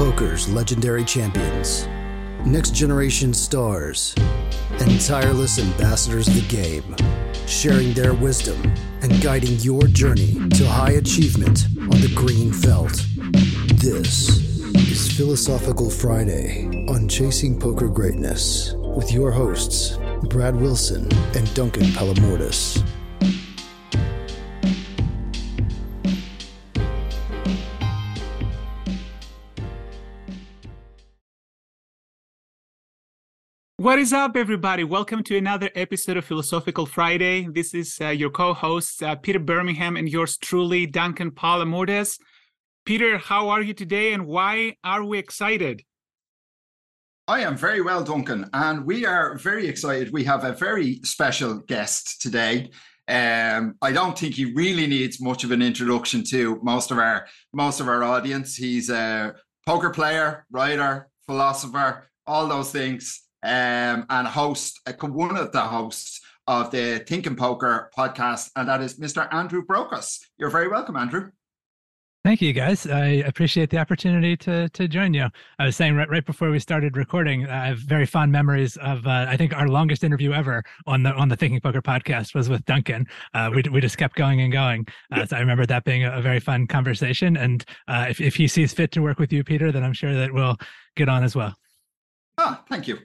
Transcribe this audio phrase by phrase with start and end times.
[0.00, 1.86] poker's legendary champions,
[2.46, 4.14] next generation stars,
[4.80, 6.96] and tireless ambassadors of the game,
[7.46, 8.58] sharing their wisdom
[9.02, 13.04] and guiding your journey to high achievement on the green felt.
[13.74, 14.38] This
[14.74, 19.98] is Philosophical Friday on Chasing Poker Greatness with your hosts,
[20.30, 22.82] Brad Wilson and Duncan Palamourdas.
[33.80, 34.84] What is up, everybody?
[34.84, 37.48] Welcome to another episode of Philosophical Friday.
[37.50, 42.20] This is uh, your co hosts, uh, Peter Birmingham, and yours truly, Duncan Palamourdas.
[42.84, 45.82] Peter, how are you today, and why are we excited?
[47.26, 50.12] I am very well, Duncan, and we are very excited.
[50.12, 52.72] We have a very special guest today.
[53.08, 57.26] Um, I don't think he really needs much of an introduction to most of our
[57.54, 58.56] most of our audience.
[58.56, 65.52] He's a poker player, writer, philosopher, all those things um, and host, uh, one of
[65.52, 69.32] the hosts of the Thinking Poker podcast, and that is Mr.
[69.32, 70.20] Andrew Brokos.
[70.38, 71.30] You're very welcome, Andrew.
[72.22, 72.86] Thank you, guys.
[72.86, 75.28] I appreciate the opportunity to to join you.
[75.58, 79.06] I was saying right, right before we started recording, I have very fond memories of.
[79.06, 82.50] Uh, I think our longest interview ever on the on the Thinking Poker podcast was
[82.50, 83.06] with Duncan.
[83.32, 84.86] Uh, we we just kept going and going.
[85.10, 87.38] Uh, so I remember that being a, a very fun conversation.
[87.38, 90.12] And uh, if if he sees fit to work with you, Peter, then I'm sure
[90.12, 90.58] that we'll
[90.96, 91.54] get on as well.
[92.36, 92.98] Ah, thank you.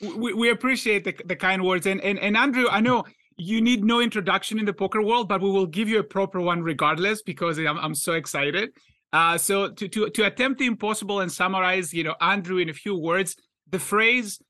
[0.00, 1.86] We, we appreciate the, the kind words.
[1.86, 3.04] And, and, and Andrew, I know
[3.36, 6.40] you need no introduction in the poker world, but we will give you a proper
[6.40, 8.70] one regardless because I'm, I'm so excited.
[9.12, 12.74] Uh, so to, to, to attempt the impossible and summarize, you know, Andrew in a
[12.74, 13.36] few words,
[13.70, 14.40] the phrase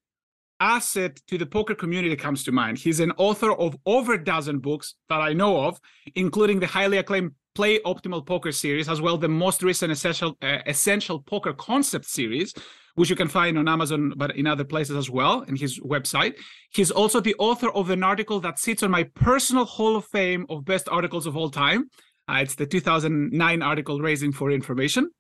[0.61, 2.79] asset to the poker community comes to mind.
[2.79, 5.79] He's an author of over a dozen books that I know of,
[6.15, 10.59] including the highly acclaimed Play Optimal Poker series, as well the most recent Essential uh,
[10.67, 12.55] Essential Poker Concept series,
[12.97, 16.35] which you can find on Amazon, but in other places as well, in his website.
[16.71, 20.47] He's also the author of an article that sits on my personal Hall of Fame
[20.49, 21.91] of best articles of all time.
[22.29, 25.11] Uh, it's the 2009 article, Raising for Information.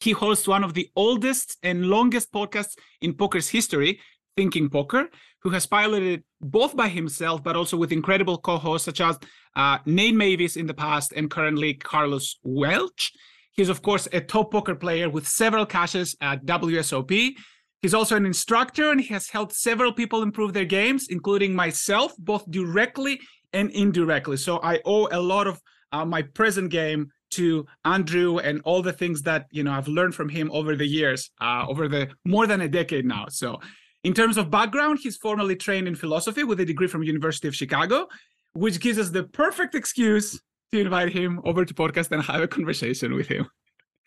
[0.00, 4.00] He hosts one of the oldest and longest podcasts in poker's history,
[4.36, 5.08] Thinking Poker,
[5.42, 9.18] who has piloted both by himself, but also with incredible co hosts such as
[9.56, 13.12] uh, Nate Meyvis in the past and currently Carlos Welch.
[13.58, 17.34] He's, of course, a top poker player with several cashes at WSOP.
[17.82, 22.12] He's also an instructor and he has helped several people improve their games, including myself,
[22.18, 23.18] both directly
[23.52, 24.36] and indirectly.
[24.36, 25.60] So I owe a lot of
[25.90, 30.14] uh, my present game to Andrew and all the things that you know I've learned
[30.14, 33.26] from him over the years, uh, over the more than a decade now.
[33.28, 33.58] So,
[34.04, 37.56] in terms of background, he's formally trained in philosophy with a degree from University of
[37.56, 38.06] Chicago,
[38.52, 40.40] which gives us the perfect excuse
[40.72, 43.48] to invite him over to podcast and have a conversation with him.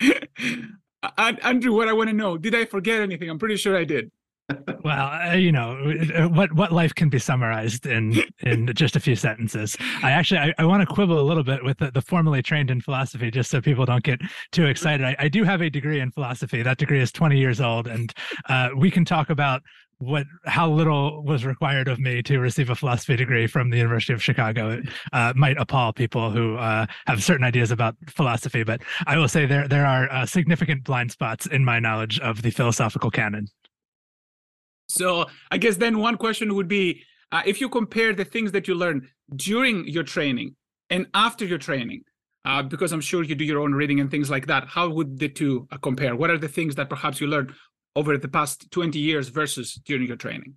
[0.00, 3.28] and Andrew, what I want to know, did I forget anything?
[3.28, 4.10] I'm pretty sure I did.
[4.84, 9.00] well, uh, you know uh, what what life can be summarized in in just a
[9.00, 9.76] few sentences.
[10.02, 12.70] I actually I, I want to quibble a little bit with the, the, formally trained
[12.70, 14.20] in philosophy, just so people don't get
[14.50, 15.06] too excited.
[15.06, 16.62] I, I do have a degree in philosophy.
[16.62, 18.12] That degree is 20 years old, and
[18.48, 19.62] uh, we can talk about
[20.02, 24.12] what how little was required of me to receive a philosophy degree from the University
[24.12, 24.82] of Chicago.
[25.12, 29.46] Uh, might appall people who uh, have certain ideas about philosophy, but I will say
[29.46, 33.46] there there are uh, significant blind spots in my knowledge of the philosophical canon.
[34.88, 38.66] So I guess then one question would be uh, if you compare the things that
[38.66, 40.56] you learn during your training
[40.90, 42.02] and after your training.
[42.44, 44.66] Uh, because I'm sure you do your own reading and things like that.
[44.66, 46.16] How would the two uh, compare?
[46.16, 47.52] What are the things that perhaps you learned
[47.96, 50.54] over the past 20 years versus during your training?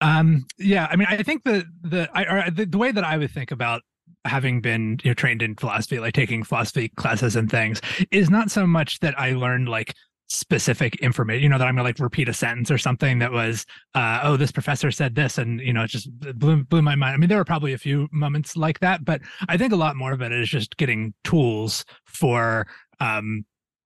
[0.00, 3.30] Um, yeah, I mean, I think the the I, the, the way that I would
[3.30, 3.82] think about
[4.26, 7.80] having been you know trained in philosophy, like taking philosophy classes and things,
[8.10, 9.94] is not so much that I learned like
[10.28, 13.64] specific information you know that i'm gonna like repeat a sentence or something that was
[13.94, 17.14] uh oh this professor said this and you know it just blew blew my mind
[17.14, 19.94] i mean there were probably a few moments like that but i think a lot
[19.94, 22.66] more of it is just getting tools for
[22.98, 23.44] um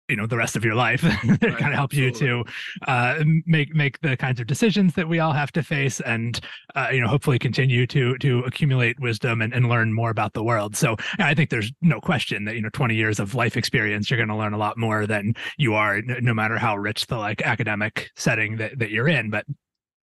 [0.10, 1.04] you know the rest of your life.
[1.28, 2.44] It right, kind of helps you to
[2.88, 6.40] uh, make make the kinds of decisions that we all have to face and
[6.76, 10.44] uh, you know hopefully continue to to accumulate wisdom and, and learn more about the
[10.44, 10.76] world.
[10.76, 14.18] So i think there's no question that you know 20 years of life experience you're
[14.18, 17.42] going to learn a lot more than you are no matter how rich the like
[17.42, 19.30] academic setting that, that you're in.
[19.30, 19.46] But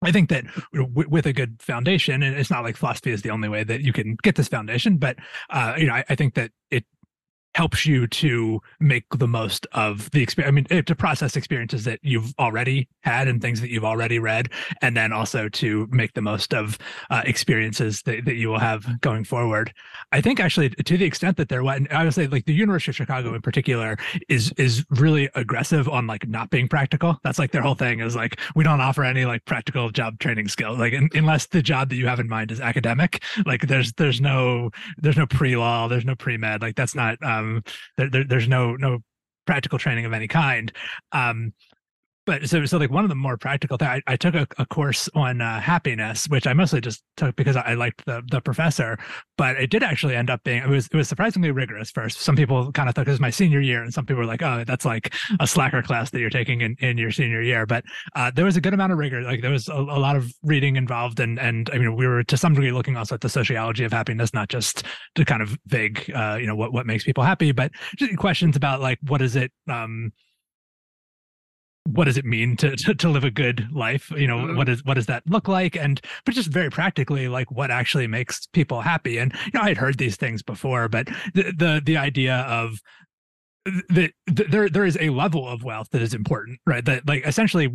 [0.03, 3.49] I think that with a good foundation, and it's not like philosophy is the only
[3.49, 5.17] way that you can get this foundation, but
[5.51, 6.85] uh, you know, I, I think that it
[7.55, 10.49] helps you to make the most of the experience.
[10.49, 14.19] I mean, eh, to process experiences that you've already had and things that you've already
[14.19, 14.51] read,
[14.83, 16.79] and then also to make the most of
[17.11, 19.73] uh, experiences that, that you will have going forward.
[20.13, 22.97] I think actually, to the extent that they're, I would say, like the University of
[22.97, 23.97] Chicago in particular
[24.29, 27.19] is is really aggressive on like not being practical.
[27.23, 30.49] That's like their whole thing is like we don't offer any like practical job training
[30.49, 30.79] skills.
[30.79, 34.21] Like in, unless the job that you have in mind is academic, like there's there's
[34.21, 36.63] no there's no pre law, there's no pre med.
[36.63, 37.23] Like that's not.
[37.23, 37.63] Um, um,
[37.97, 38.99] there, there, there's no no
[39.47, 40.73] practical training of any kind.
[41.13, 41.53] Um,
[42.27, 44.67] but so so like one of the more practical things I, I took a, a,
[44.67, 48.99] course on uh, happiness which i mostly just took because i liked the the professor
[49.37, 52.37] but it did actually end up being it was it was surprisingly rigorous first some
[52.37, 54.65] people kind of thought it was my senior year and some people were like oh
[54.67, 57.67] that's like a slacker class that you're taking in, in your senior year.
[57.67, 57.85] But
[58.17, 60.33] uh, there was a good amount of rigor like there was a, a, lot of
[60.43, 63.29] reading involved and and i mean we were to some degree looking also at the
[63.29, 64.85] sociology of happiness not just
[65.15, 68.57] to kind of vague uh, you know what what makes people happy but just questions
[68.57, 70.13] about like what is it um
[71.87, 74.11] what does it mean to, to, to live a good life?
[74.17, 74.57] You know mm-hmm.
[74.57, 75.77] what is what does that look like?
[75.77, 79.19] And but just very practically like what actually makes people happy?
[79.19, 82.81] And you know i had heard these things before but the the, the idea of
[83.65, 86.85] that the, there there is a level of wealth that is important right?
[86.85, 87.69] That like essentially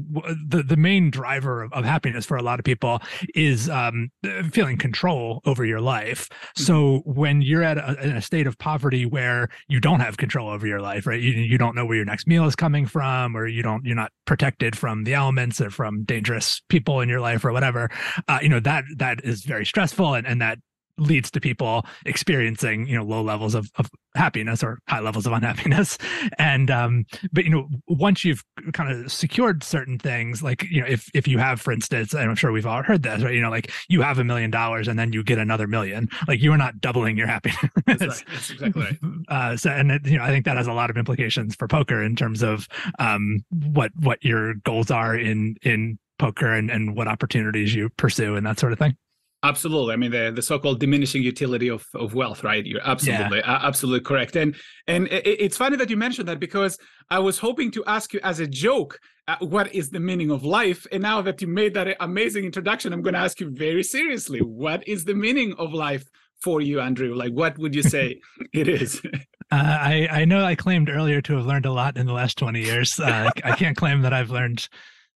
[0.48, 3.02] the the main driver of, of happiness for a lot of people
[3.34, 4.10] is um
[4.52, 6.30] feeling control over your life.
[6.30, 6.64] Mm-hmm.
[6.64, 10.50] so when you're at a, in a state of poverty where you don't have control
[10.50, 11.20] over your life right?
[11.20, 13.96] You, you don't know where your next meal is coming from or you don't you're
[13.96, 17.90] not protected from the elements or from dangerous people in your life or whatever
[18.28, 20.60] uh, you know that that is very stressful and, and that
[21.00, 25.34] leads to people experiencing you know low levels of, of happiness or high levels of
[25.40, 25.98] unhappiness.
[26.38, 28.44] And um but you know once you've
[28.74, 32.30] kind of secured certain things like you know if if you have for instance and
[32.30, 34.88] i'm sure we've all heard this right you know like you have a million dollars
[34.88, 37.60] and then you get another million like you are not doubling your happiness.
[37.86, 38.24] That's, right.
[38.32, 38.98] that's exactly right.
[39.30, 41.68] Uh so and it, you know i think that has a lot of implications for
[41.68, 42.68] poker in terms of
[43.00, 48.36] um what what your goals are in in poker and, and what opportunities you pursue
[48.36, 48.96] and that sort of thing
[49.42, 49.94] Absolutely.
[49.94, 52.66] I mean, the, the so-called diminishing utility of, of wealth, right?
[52.66, 53.60] You're absolutely, yeah.
[53.64, 54.36] absolutely correct.
[54.36, 54.56] And
[54.88, 56.78] and it, it's funny that you mentioned that because
[57.10, 59.00] I was hoping to ask you as a joke,
[59.30, 60.86] uh, what is the meaning of life?
[60.92, 64.40] And now that you made that amazing introduction, I'm going to ask you very seriously,
[64.42, 66.04] what is the meaning of life
[66.42, 67.16] for you, Andrew?
[67.16, 68.20] Like, what would you say
[68.54, 69.02] it is?
[69.52, 72.38] Uh, I I know I claimed earlier to have learned a lot in the last
[72.38, 73.00] 20 years.
[73.00, 74.70] Uh, I can't claim that I've learned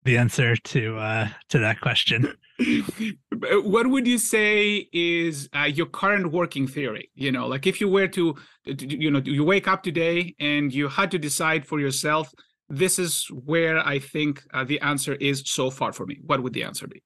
[0.04, 2.34] the answer to uh, to that question.
[3.64, 7.10] what would you say is uh, your current working theory?
[7.16, 10.88] You know, like if you were to, you know, you wake up today and you
[10.88, 12.32] had to decide for yourself,
[12.70, 16.20] this is where I think uh, the answer is so far for me.
[16.26, 17.04] What would the answer be?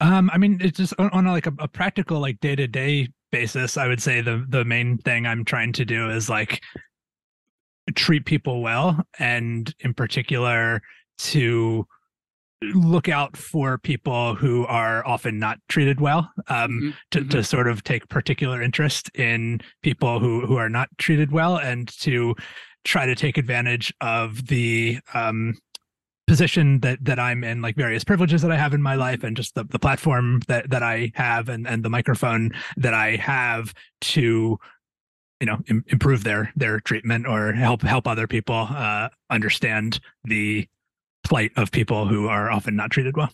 [0.00, 3.08] Um, I mean, it's just on, on like a, a practical, like day to day
[3.32, 3.76] basis.
[3.76, 6.62] I would say the the main thing I'm trying to do is like
[7.94, 10.82] treat people well, and in particular
[11.18, 11.86] to
[12.62, 16.90] look out for people who are often not treated well um, mm-hmm.
[17.10, 17.28] to, mm-hmm.
[17.28, 21.88] to sort of take particular interest in people who, who are not treated well and
[21.98, 22.34] to
[22.84, 25.54] try to take advantage of the um,
[26.26, 29.36] position that that I'm in, like various privileges that I have in my life, and
[29.36, 33.74] just the, the platform that that I have, and and the microphone that I have
[34.02, 34.58] to,
[35.40, 40.68] you know, Im- improve their their treatment or help help other people uh, understand the
[41.26, 43.30] plight of people who are often not treated well.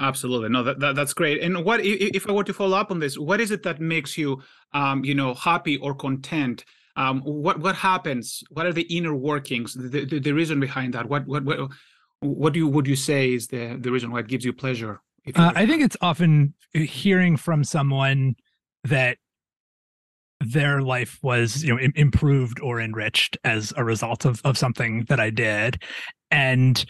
[0.00, 1.42] Absolutely, no, that, that, that's great.
[1.42, 3.18] And what if I were to follow up on this?
[3.18, 4.42] What is it that makes you,
[4.74, 6.64] um, you know, happy or content?
[6.96, 8.42] Um, what what happens?
[8.50, 9.74] What are the inner workings?
[9.74, 11.08] The, the, the reason behind that?
[11.08, 11.70] What what what
[12.20, 15.00] what do you would you say is the the reason why it gives you pleasure?
[15.34, 18.36] Uh, I think it's often hearing from someone
[18.84, 19.18] that
[20.40, 25.20] their life was you know improved or enriched as a result of of something that
[25.20, 25.82] I did,
[26.30, 26.84] and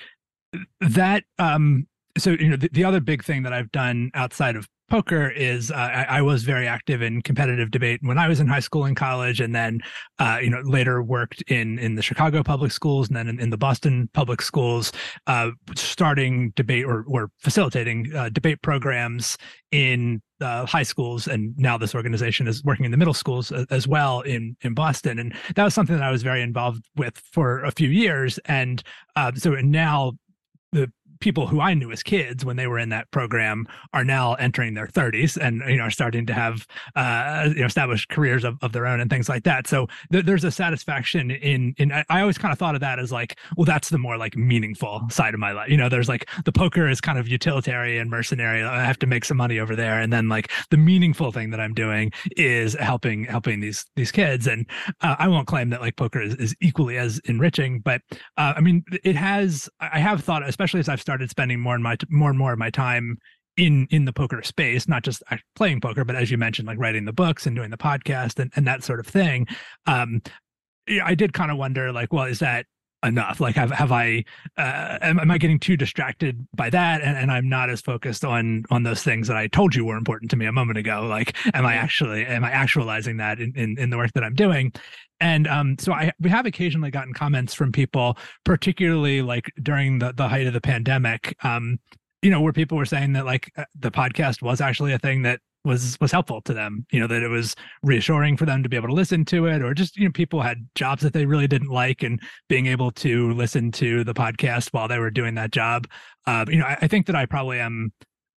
[0.81, 1.87] that um
[2.19, 5.71] so you know the, the other big thing that i've done outside of poker is
[5.71, 8.85] uh, I, I, was very active in competitive debate when I was in high school
[8.85, 9.81] and college, and then
[10.19, 13.51] uh, you know later worked in in the Chicago public schools and then in, in
[13.51, 14.93] the Boston public schools,
[15.27, 19.37] uh, starting debate or or facilitating uh, debate programs
[19.73, 23.67] in uh, high schools, and now this organization is working in the middle schools as,
[23.71, 27.19] as well in in Boston, and that was something that I was very involved with
[27.33, 28.83] for a few years, and
[29.17, 30.17] uh, so now the
[31.21, 34.75] people who I knew as kids when they were in that program are now entering
[34.75, 38.57] their 30s and you know are starting to have uh, you know established careers of,
[38.63, 39.67] of their own and things like that.
[39.67, 43.13] So th- there's a satisfaction in in I, always kind of thought of that as
[43.13, 45.71] like well that's the more like meaningful side of my life.
[45.71, 48.63] You know, there's like the poker is kind of utilitarian, mercenary.
[48.63, 51.61] I have to make some money over there, and then like the meaningful thing that
[51.61, 54.47] I'm doing is helping helping these these kids.
[54.47, 54.67] And
[55.03, 58.01] uh, I won't claim that like poker is, is equally as enriching, but
[58.37, 59.69] uh, I mean it has.
[59.81, 62.59] I have thought, especially as I've started spending more and my more and more of
[62.59, 63.17] my time
[63.57, 65.23] in in the poker space not just
[65.55, 68.51] playing poker but as you mentioned like writing the books and doing the podcast and,
[68.57, 69.47] and that sort of thing.
[69.87, 70.21] Um
[71.05, 72.67] i did kind of wonder like well is that
[73.07, 73.41] enough?
[73.41, 74.25] Like have have i
[74.57, 77.01] uh am, am i getting too distracted by that?
[77.03, 79.97] And, and i'm not as focused on on those things that i told you were
[79.97, 81.07] important to me a moment ago.
[81.09, 84.35] Like am i actually am i actualizing that in in, in the work that i'm
[84.35, 84.73] doing?
[85.21, 90.13] And um, so I we have occasionally gotten comments from people, particularly like during the
[90.13, 91.79] the height of the pandemic, um,
[92.23, 95.23] you know, where people were saying that like uh, the podcast was actually a thing
[95.23, 98.69] that was was helpful to them you know that it was reassuring for them to
[98.69, 101.27] be able to listen to it or just you know people had jobs that they
[101.27, 105.35] really didn't like and being able to listen to the podcast while they were doing
[105.35, 105.87] that job
[106.27, 107.93] uh, you know I, I, think that i probably am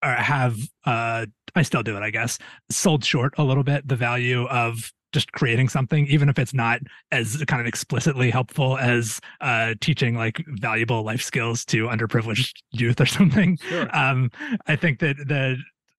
[0.04, 2.38] or have uh i still do it i guess
[2.70, 6.80] sold short a little bit the value of just creating something, even if it's not
[7.12, 13.00] as kind of explicitly helpful as uh, teaching like valuable life skills to underprivileged youth
[13.00, 13.56] or something.
[13.68, 13.96] Sure.
[13.96, 14.30] Um,
[14.66, 15.56] I think that the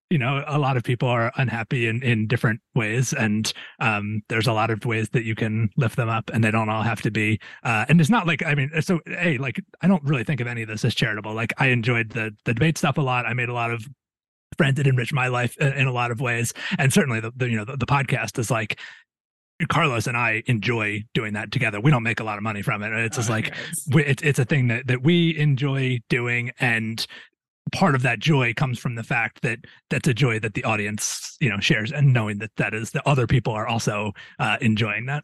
[0.09, 4.47] you know a lot of people are unhappy in in different ways and um, there's
[4.47, 7.01] a lot of ways that you can lift them up and they don't all have
[7.01, 10.23] to be uh, and it's not like i mean so hey like i don't really
[10.23, 13.01] think of any of this as charitable like i enjoyed the the debate stuff a
[13.01, 13.85] lot i made a lot of
[14.57, 17.49] friends that enriched my life in, in, a lot of ways and certainly the, the
[17.49, 18.79] you know the, the, podcast is like
[19.67, 21.81] Carlos and I enjoy doing that together.
[21.81, 22.93] We don't make a lot of money from it.
[22.93, 23.53] It's just oh, like
[23.91, 27.05] we, it's it's a thing that that we enjoy doing, and
[27.71, 29.59] part of that joy comes from the fact that
[29.89, 33.05] that's a joy that the audience you know shares, and knowing that that is that
[33.05, 35.23] other people are also uh, enjoying that.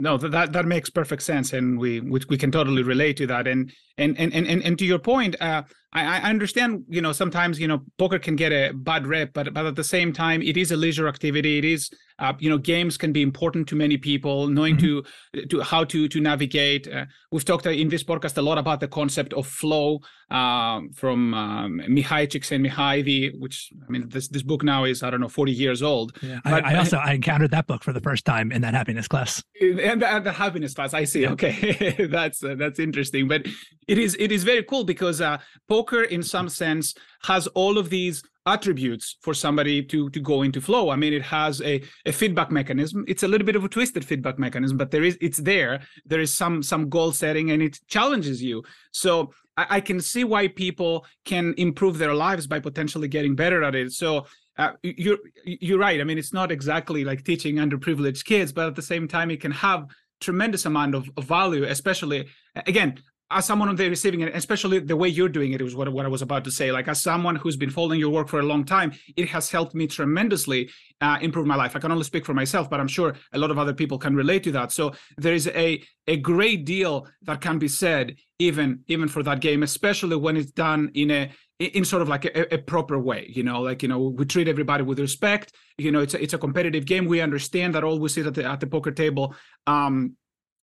[0.00, 3.46] No, that that makes perfect sense, and we we, we can totally relate to that.
[3.46, 6.84] And and and and and to your point, uh, I, I understand.
[6.88, 9.84] You know, sometimes you know poker can get a bad rep, but but at the
[9.84, 11.58] same time, it is a leisure activity.
[11.58, 15.40] It is uh, you know games can be important to many people knowing mm-hmm.
[15.40, 18.80] to to how to to navigate uh, we've talked in this podcast a lot about
[18.80, 24.62] the concept of flow um, from um, Mihai Csikszentmihalyi, which I mean this this book
[24.62, 26.16] now is I don't know 40 years old.
[26.22, 26.40] Yeah.
[26.44, 29.08] But, I, I, also I encountered that book for the first time in that happiness
[29.08, 29.42] class.
[29.60, 31.22] And the, the happiness class, I see.
[31.22, 31.32] Yeah.
[31.32, 33.46] Okay, that's uh, that's interesting, but
[33.88, 35.38] it is it is very cool because uh,
[35.82, 40.60] poker in some sense has all of these attributes for somebody to to go into
[40.60, 40.90] flow.
[40.90, 43.04] I mean it has a, a feedback mechanism.
[43.06, 45.80] It's a little bit of a twisted feedback mechanism but there is it's there.
[46.04, 48.62] There is some some goal setting and it challenges you.
[48.92, 53.62] So I, I can see why people can improve their lives by potentially getting better
[53.62, 53.92] at it.
[53.92, 54.26] So
[54.58, 56.00] uh, you're you're right.
[56.00, 59.40] I mean it's not exactly like teaching underprivileged kids but at the same time it
[59.40, 59.86] can have
[60.20, 62.94] tremendous amount of, of value especially again
[63.32, 66.04] as someone on the receiving end, especially the way you're doing it, was what, what
[66.04, 66.70] I was about to say.
[66.72, 69.74] Like as someone who's been following your work for a long time, it has helped
[69.74, 70.70] me tremendously
[71.00, 71.74] uh, improve my life.
[71.74, 74.14] I can only speak for myself, but I'm sure a lot of other people can
[74.14, 74.72] relate to that.
[74.72, 79.40] So there is a a great deal that can be said even even for that
[79.40, 83.26] game, especially when it's done in a in sort of like a, a proper way.
[83.28, 85.52] You know, like you know we treat everybody with respect.
[85.78, 87.06] You know, it's a, it's a competitive game.
[87.06, 89.34] We understand that all we sit at the at the poker table.
[89.66, 90.16] Um,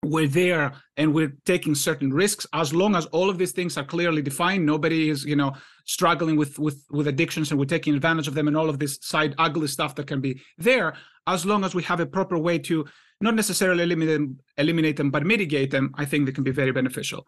[0.04, 2.46] we're there and we're taking certain risks.
[2.54, 5.54] As long as all of these things are clearly defined nobody is you know
[5.86, 8.98] struggling with with with addictions and we're taking advantage of them and all of this
[9.02, 10.96] side ugly stuff that can be there
[11.28, 12.86] as long as we have a proper way to
[13.22, 16.72] not necessarily eliminate them eliminate them but mitigate them i think they can be very
[16.72, 17.25] beneficial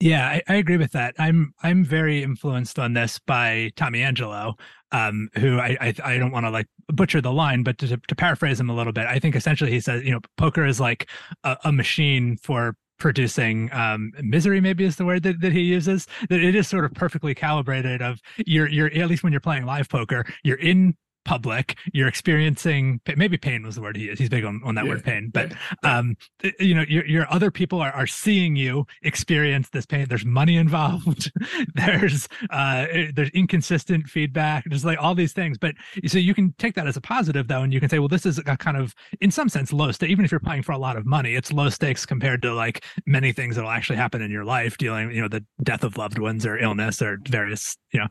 [0.00, 1.14] yeah, I, I, agree with that.
[1.18, 4.54] I'm I'm very influenced on this by Tommy Angelo,
[4.92, 8.16] um, who I I, I don't want to like butcher the line, but to, to
[8.16, 11.08] paraphrase him a little bit, I think essentially he says, you know, poker is like
[11.44, 16.06] a, a machine for producing um, misery maybe is the word that, that he uses
[16.28, 19.64] that it is sort of perfectly calibrated of you're you're at least when you're playing
[19.64, 24.28] live poker you're in public you're experiencing maybe pain was the word he is he's
[24.28, 25.52] big on, on that yeah, word pain but
[25.84, 26.16] yeah, um
[26.58, 30.56] you know your, your other people are, are seeing you experience this pain there's money
[30.60, 31.30] involved
[31.74, 35.74] there's uh eh, there's inconsistent feedback there's like all these things but
[36.06, 38.24] so you can take that as a positive though and you can say well this
[38.24, 40.78] is a kind of in some sense low stake even if you're playing for a
[40.78, 44.22] lot of money it's low stakes compared to like many things that will actually happen
[44.22, 47.76] in your life dealing you know the death of loved ones or illness or various
[47.92, 48.06] you know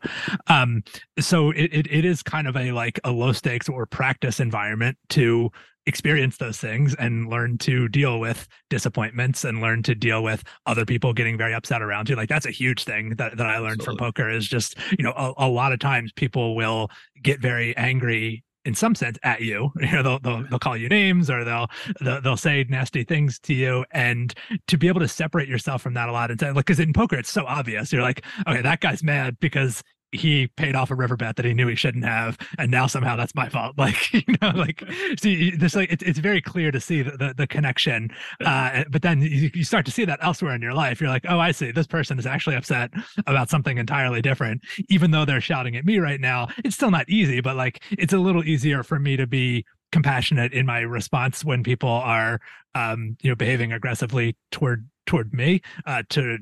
[0.46, 0.82] um
[1.18, 4.96] so it, it, it is kind of a like a low stakes or practice environment
[5.10, 5.50] to
[5.86, 10.84] experience those things and learn to deal with disappointments and learn to deal with other
[10.84, 12.16] people getting very upset around you.
[12.16, 13.84] Like that's a huge thing that, that i learned Absolutely.
[13.84, 16.90] from poker is just you know a, a lot of times people will
[17.22, 19.72] get very angry in some sense at you.
[19.80, 20.50] You know they'll, they'll, mm-hmm.
[20.50, 21.68] they'll call you names or they'll,
[22.00, 23.84] they'll, they'll say nasty things to you.
[23.90, 24.32] And
[24.68, 26.92] to be able to separate yourself from that a lot and say like because in
[26.92, 27.92] poker it's so obvious.
[27.92, 31.54] You're like okay that guy's mad because he paid off a river bet that he
[31.54, 33.74] knew he shouldn't have and now somehow that's my fault.
[33.80, 34.82] Like you know like
[35.18, 38.10] see this like it's, it's very clear to see the, the, the connection
[38.44, 41.00] uh, but then you, you, start to see that elsewhere in your life.
[41.00, 41.72] You're like oh i see.
[41.72, 42.90] This person is actually upset
[43.26, 44.62] about something entirely different.
[44.88, 48.12] Even though they're shouting at me right now it's still not easy but like it's
[48.12, 52.40] a little easier for me to be compassionate in my response when people are
[52.74, 56.38] um you know behaving aggressively toward toward me uh to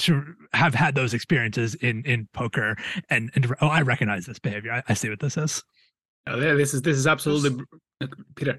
[0.00, 2.76] to have had those experiences in in poker
[3.10, 4.72] and and oh i recognize this behavior.
[4.72, 5.62] I, I see what this is.
[6.26, 7.64] Oh yeah this is this is absolutely
[8.36, 8.58] peter.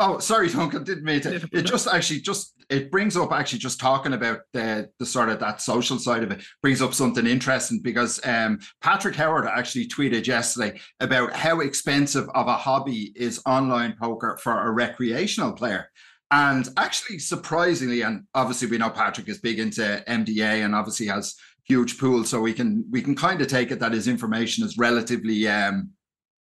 [0.00, 1.48] Oh sorry Duncan didn't mean to.
[1.52, 5.40] It just actually just it brings up actually just talking about the the sort of
[5.40, 10.26] that social side of it brings up something interesting because um patrick howard actually tweeted
[10.26, 15.90] yesterday about how expensive of a hobby is online poker for a recreational player
[16.30, 21.34] and actually, surprisingly, and obviously we know Patrick is big into MDA and obviously has
[21.64, 24.76] huge pool, so we can we can kind of take it that his information is
[24.76, 25.90] relatively um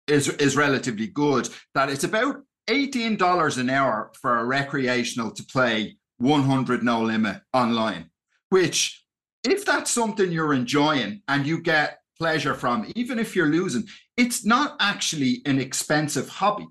[0.07, 1.49] is is relatively good.
[1.75, 7.41] That it's about eighteen dollars an hour for a recreational to play 100 no limit
[7.53, 8.11] online,
[8.51, 9.05] which
[9.45, 14.45] if that's something you're enjoying and you get pleasure from, even if you're losing, it's
[14.45, 16.67] not actually an expensive hobby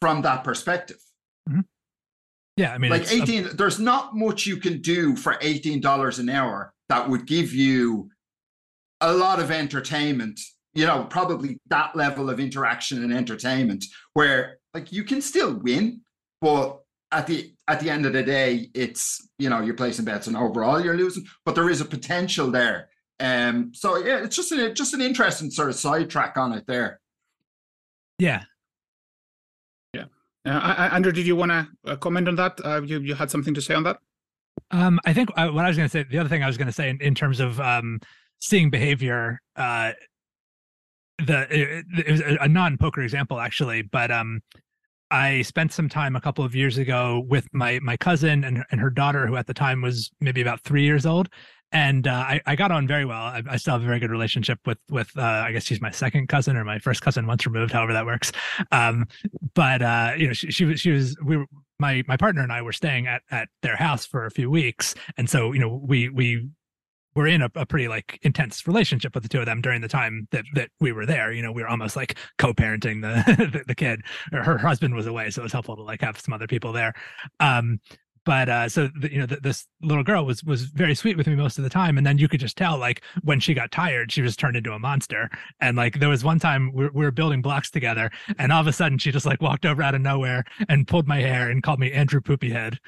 [0.00, 0.98] from that perspective.
[1.48, 1.60] Mm-hmm.
[2.56, 6.28] Yeah, I mean, like 18, a- there's not much you can do for $18 an
[6.28, 8.10] hour that would give you
[9.00, 10.38] a lot of entertainment,
[10.74, 16.02] you know, probably that level of interaction and entertainment where like you can still win,
[16.40, 16.80] but
[17.10, 20.36] at the at the end of the day, it's you know, you're placing bets and
[20.36, 22.88] overall you're losing, but there is a potential there.
[23.20, 27.00] Um, so yeah, it's just a just an interesting sort of sidetrack on it there.
[28.18, 28.42] Yeah,
[30.44, 32.60] uh, Andrew, did you want to uh, comment on that?
[32.64, 33.98] Uh, you you had something to say on that?
[34.70, 36.56] Um, I think uh, what I was going to say, the other thing I was
[36.56, 38.00] going to say in, in, terms of um,
[38.40, 39.92] seeing behavior, uh,
[41.18, 44.40] the it, it was a non-poker example actually, but um,
[45.10, 48.80] I spent some time a couple of years ago with my my cousin and and
[48.80, 51.28] her daughter, who at the time was maybe about three years old,
[51.72, 53.22] and uh, I, I got on very well.
[53.22, 55.90] I, I, still have a very good relationship with with uh, I guess she's my
[55.90, 58.32] second cousin or my first cousin once removed, however that works.
[58.70, 59.06] Um,
[59.54, 61.46] but uh, you know, she, she was she was we were
[61.78, 64.94] my my partner and I were staying at at their house for a few weeks,
[65.16, 66.48] and so you know we we
[67.14, 69.88] were in a, a pretty like intense relationship with the two of them during the
[69.88, 71.32] time that that we were there.
[71.32, 74.02] You know, we were almost like co-parenting the the, the kid.
[74.32, 76.94] Her husband was away, so it was helpful to like have some other people there.
[77.40, 77.80] Um,
[78.24, 81.26] but uh so the, you know the, this little girl was was very sweet with
[81.26, 83.70] me most of the time and then you could just tell like when she got
[83.70, 85.30] tired she was turned into a monster.
[85.60, 88.66] And like there was one time we, we were building blocks together and all of
[88.66, 91.62] a sudden she just like walked over out of nowhere and pulled my hair and
[91.62, 92.78] called me andrew poopyhead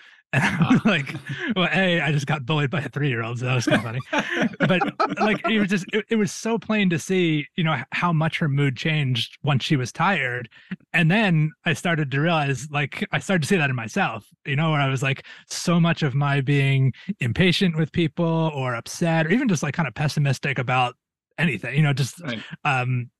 [0.43, 1.15] I'm like,
[1.57, 3.87] well, hey, I just got bullied by a three year old, so that was kind
[3.87, 4.49] of funny.
[4.59, 8.13] but like, it was just, it, it, was so plain to see, you know, how
[8.13, 10.49] much her mood changed once she was tired.
[10.93, 14.57] And then I started to realize, like, I started to see that in myself, you
[14.57, 19.27] know, where I was like, so much of my being impatient with people or upset
[19.27, 20.95] or even just like kind of pessimistic about
[21.39, 22.41] anything, you know, just right.
[22.65, 23.11] um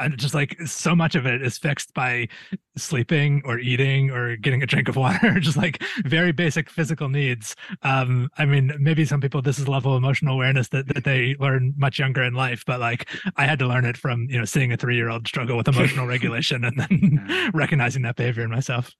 [0.00, 2.28] and just like so much of it is fixed by
[2.76, 7.54] sleeping or eating or getting a drink of water just like very basic physical needs.
[7.82, 11.04] Um i mean maybe some people this is a level of emotional awareness that, that
[11.04, 14.38] they learn much younger in life but like i had to learn it from you
[14.38, 18.92] know seeing a three-year-old struggle with emotional regulation and then recognizing that behavior in myself.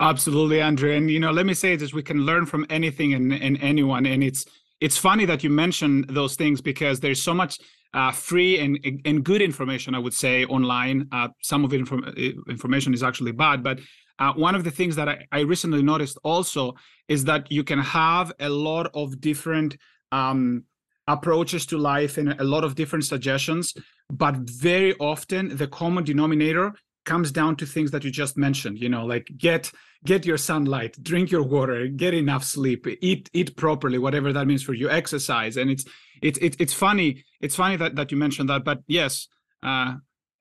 [0.00, 3.32] Absolutely andrew and you know let me say this we can learn from anything and,
[3.32, 4.06] and anyone.
[4.06, 4.44] And it's
[4.80, 7.58] it's funny that you mention those things because there's so much
[7.96, 11.08] uh, free and and good information, I would say, online.
[11.10, 13.80] Uh, some of the inform- uh, information is actually bad, but
[14.18, 16.74] uh, one of the things that I, I, recently noticed also
[17.08, 19.76] is that you can have a lot of different
[20.12, 20.64] um,
[21.08, 23.74] approaches to life and a lot of different suggestions,
[24.10, 26.74] but very often the common denominator
[27.06, 29.72] comes down to things that you just mentioned you know like get
[30.04, 34.62] get your sunlight drink your water get enough sleep eat eat properly whatever that means
[34.62, 35.84] for you exercise and it's
[36.20, 39.28] it's it, it's funny it's funny that that you mentioned that but yes
[39.62, 39.94] uh,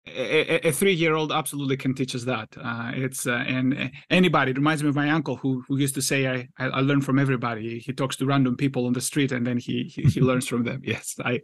[0.07, 2.49] a, a, three-year-old absolutely can teach us that.
[2.61, 6.01] Uh, it's uh, and anybody it reminds me of my uncle who who used to
[6.01, 9.47] say, "I I, learn from everybody." He talks to random people on the street and
[9.47, 10.81] then he he, he learns from them.
[10.85, 11.41] Yes, I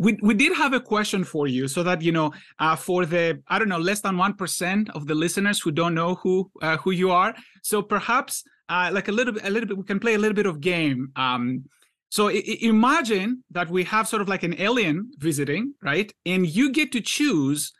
[0.00, 3.40] we, we did have a question for you so that you know uh, for the
[3.48, 6.90] i don't know less than 1% of the listeners who don't know who uh, who
[6.90, 7.34] you are.
[7.62, 10.34] So perhaps uh, like a little bit a little bit we can play a little
[10.34, 11.64] bit of game um,
[12.10, 16.12] so I- imagine that we have sort of like an alien visiting right?
[16.26, 17.72] And you get to choose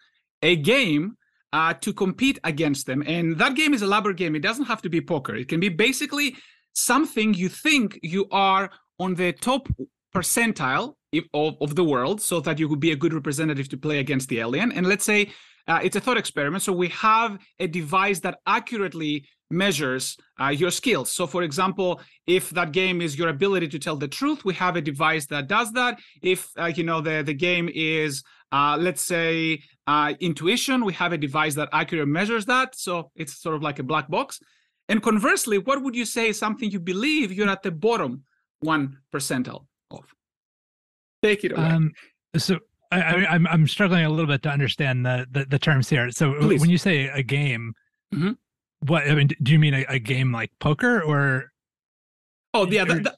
[0.43, 1.17] a game
[1.53, 3.03] uh, to compete against them.
[3.07, 4.37] And that game is a labor game.
[4.37, 5.35] It doesn't have to be poker.
[5.35, 6.37] It can be basically
[6.75, 9.69] something you think you are on the top
[10.15, 10.95] percentile
[11.35, 14.29] of, of the world so that you could be a good representative to play against
[14.29, 14.73] the alien.
[14.73, 15.31] And let's say
[15.67, 16.63] uh, it's a thought experiment.
[16.63, 21.11] So we have a device that accurately measures uh, your skills.
[21.11, 24.77] So for example if that game is your ability to tell the truth we have
[24.77, 25.99] a device that does that.
[26.23, 31.13] If uh, you know the, the game is uh, let's say uh, intuition we have
[31.13, 32.77] a device that accurately measures that.
[32.77, 34.39] So it's sort of like a black box.
[34.89, 38.23] And conversely what would you say is something you believe you're at the bottom
[38.61, 40.15] one percentile of
[41.23, 41.93] take it away Um,
[42.37, 42.59] so
[42.93, 46.11] I, I, I'm I'm struggling a little bit to understand the the, the terms here.
[46.11, 46.61] So Please.
[46.61, 47.75] when you say a game,
[48.15, 48.37] Mhm.
[48.87, 51.53] what I mean, do you mean a, a game like poker or?
[52.55, 53.17] Oh yeah, Or- that, that-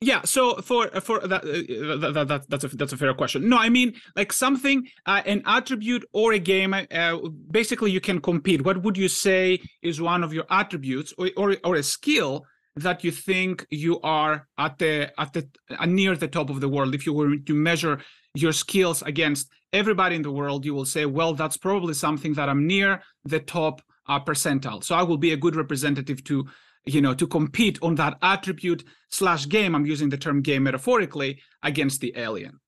[0.00, 0.20] yeah.
[0.24, 3.48] So for for that, uh, that, that, that that's a that's a fair question.
[3.48, 6.74] No, I mean like something, uh, an attribute or a game.
[6.74, 7.16] Uh,
[7.50, 8.62] basically, you can compete.
[8.62, 12.44] What would you say is one of your attributes or or, or a skill
[12.76, 16.68] that you think you are at the at the uh, near the top of the
[16.68, 16.94] world?
[16.94, 18.00] If you were to measure
[18.34, 22.48] your skills against everybody in the world, you will say, well, that's probably something that
[22.48, 24.82] I'm near the top uh, percentile.
[24.82, 26.46] So I will be a good representative to
[26.86, 31.40] you know to compete on that attribute slash game i'm using the term game metaphorically
[31.62, 32.60] against the alien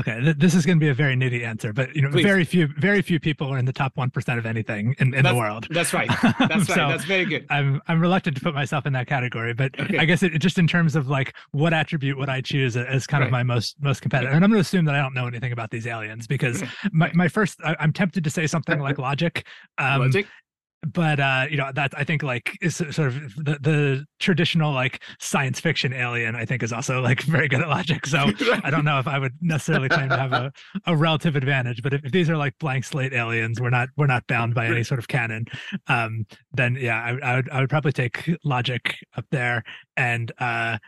[0.00, 2.22] Okay, th- this is going to be a very nitty answer, but you know, Please.
[2.22, 5.24] very few very few people are in the top one percent of anything in, in
[5.24, 5.66] the world.
[5.70, 6.08] that's right.
[6.22, 6.66] That's right.
[6.66, 7.46] So, that's very good.
[7.50, 9.98] I'm I'm reluctant to put myself in that category, but Okay.
[9.98, 13.22] I guess it just in terms of like what attribute would I choose as kind
[13.22, 14.34] of my most most competitive.
[14.34, 17.10] And I'm going to assume that I don't know anything about these aliens because my
[17.14, 19.46] my first I, I'm tempted to say something like logic,
[19.78, 20.26] um, logic
[20.86, 25.02] but uh, you know that I think like is sort of the the traditional like
[25.18, 26.34] science fiction alien.
[26.34, 28.06] I think is also like very good at logic.
[28.06, 28.18] So
[28.64, 30.52] I don't know if I would necessarily claim to have a,
[30.86, 34.06] a relative advantage, but if, if these are like blank slate aliens, we're not we're
[34.06, 35.46] not bound by any sort of canon.
[35.86, 39.62] Um, then yeah, I, I would I would probably take logic up there,
[39.96, 40.78] and uh,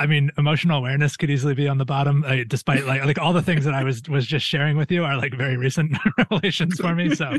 [0.00, 3.32] I mean emotional awareness could easily be on the bottom, uh, despite like like all
[3.34, 6.80] the things that I was was just sharing with you are like very recent revelations
[6.80, 7.14] for me.
[7.14, 7.36] So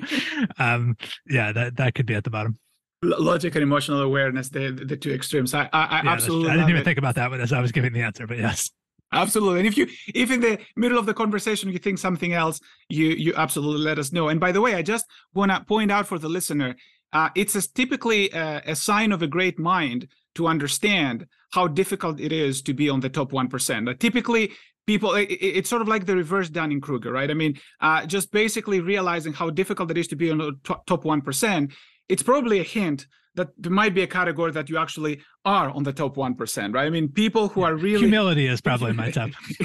[0.59, 0.95] um,
[1.27, 2.57] yeah, that that could be at the bottom.
[3.03, 6.81] Logic and emotional awareness the the two extremes i i, Yeah, absolutely I didn't even
[6.81, 6.85] it.
[6.85, 8.69] think about that as I was giving the answer, but yes.
[9.13, 12.59] absolutely and if you if in the middle of the conversation you think something else
[12.89, 15.91] you you absolutely let us know and by the way i just want to point
[15.91, 16.75] out for the listener
[17.13, 22.19] uh, it's a typically uh, a sign of a great mind to understand how difficult
[22.19, 24.51] it is to be on the top 1% uh, typically
[24.87, 27.29] people i- i- it's sort of like the reverse dunning kruger right?
[27.31, 30.81] I mean uh, just basically realizing how difficult it is to be on the to-
[30.87, 31.71] top 1%
[32.09, 33.07] it's probably a hint
[33.41, 35.13] that there might be a category that you actually
[35.45, 38.93] are on the top 1% right i mean people who are really Humility is probably
[38.93, 39.31] my top.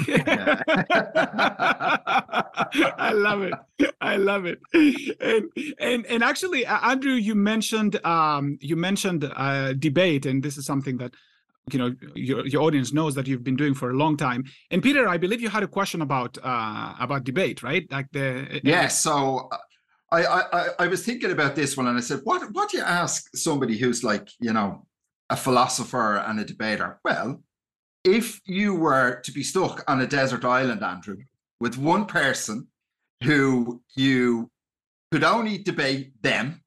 [2.97, 3.53] I love it.
[4.01, 4.59] I love it.
[4.73, 10.57] And and and actually, uh, Andrew, you mentioned um, you mentioned uh, debate, and this
[10.57, 11.13] is something that
[11.71, 14.45] you know your your audience knows that you've been doing for a long time.
[14.71, 17.89] And Peter, I believe you had a question about uh, about debate, right?
[17.91, 19.57] Like the Yeah, so uh,
[20.11, 22.83] I, I I- was thinking about this one and I said, what what do you
[22.83, 24.85] ask somebody who's like, you know,
[25.29, 26.99] a philosopher and a debater?
[27.03, 27.43] Well,
[28.03, 31.17] if you were to be stuck on a desert island, Andrew,
[31.59, 32.67] with one person
[33.23, 34.49] who you
[35.11, 36.61] could only debate them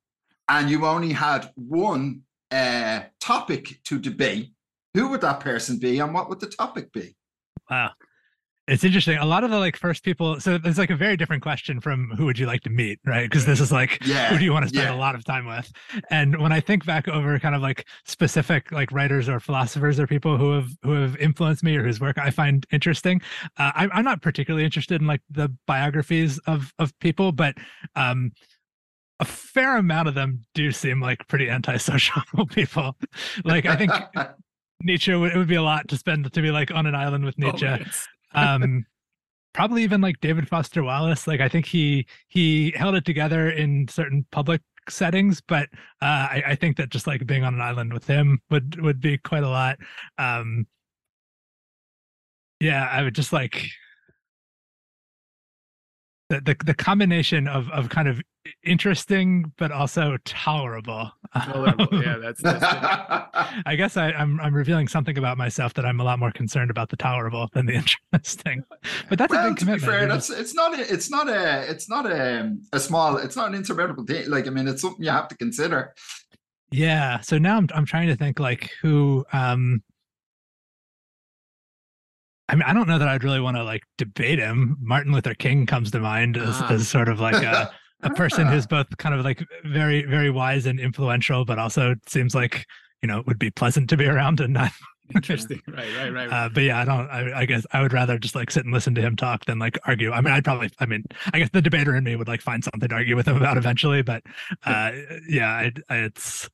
[0.48, 4.52] and you only had one uh, topic to debate,
[4.94, 7.16] who would that person be and what would the topic be?
[7.70, 7.92] Wow.
[8.70, 9.18] It's interesting.
[9.18, 12.10] A lot of the like first people, so it's like a very different question from
[12.16, 13.28] who would you like to meet, right?
[13.28, 14.94] Because this is like Yeah, who do you want to spend yeah.
[14.94, 15.70] a lot of time with?
[16.10, 20.06] And when I think back over kind of like specific like writers or philosophers or
[20.06, 23.20] people who have who have influenced me or whose work I find interesting,
[23.58, 27.56] uh, I'm I'm not particularly interested in like the biographies of of people, but
[27.96, 28.30] um
[29.18, 32.96] a fair amount of them do seem like pretty antisocial people.
[33.44, 33.90] like I think
[34.82, 37.24] Nietzsche would, it would be a lot to spend to be like on an island
[37.24, 38.06] with Oh, Nietzsche yes.
[38.34, 38.84] Um
[39.52, 43.86] probably even like david foster wallace like i think he he held it together in
[43.88, 45.68] certain public settings but
[46.02, 49.00] uh I, I think that just like being on an island with him would would
[49.00, 49.78] be quite a lot.
[50.18, 50.66] Um
[52.60, 53.68] yeah i would just like
[56.30, 58.22] the, the the combination of of kind of
[58.64, 61.10] interesting but also tolerable.
[61.34, 62.40] Tolerable, yeah, that's.
[62.40, 62.64] that's
[63.66, 66.30] I guess I, am I'm, I'm revealing something about myself that I'm a lot more
[66.30, 67.74] concerned about the tolerable than the
[68.14, 68.64] interesting.
[69.08, 69.82] But that's well, a big commitment.
[69.82, 73.36] To fair, that's it's not a, it's not a it's not a a small it's
[73.36, 74.30] not an insurmountable thing.
[74.30, 75.94] Like I mean, it's something you have to consider.
[76.70, 77.20] Yeah.
[77.20, 79.82] So now I'm I'm trying to think like who um
[82.50, 84.76] I mean, I don't know that I'd really want to like debate him.
[84.80, 86.72] Martin Luther King comes to mind as, ah.
[86.72, 87.70] as sort of like a,
[88.02, 88.82] a person who's ah.
[88.82, 92.66] both kind of like very, very wise and influential, but also seems like,
[93.02, 94.72] you know, it would be pleasant to be around and not
[95.14, 95.62] interesting.
[95.68, 96.28] right, right, right.
[96.28, 98.74] Uh, but yeah, I don't, I, I, guess I would rather just like sit and
[98.74, 100.10] listen to him talk than like argue.
[100.10, 102.64] I mean, I'd probably, I mean, I guess the debater in me would like find
[102.64, 104.24] something to argue with him about eventually, but
[104.66, 104.90] uh,
[105.28, 106.50] yeah, I, I, it's,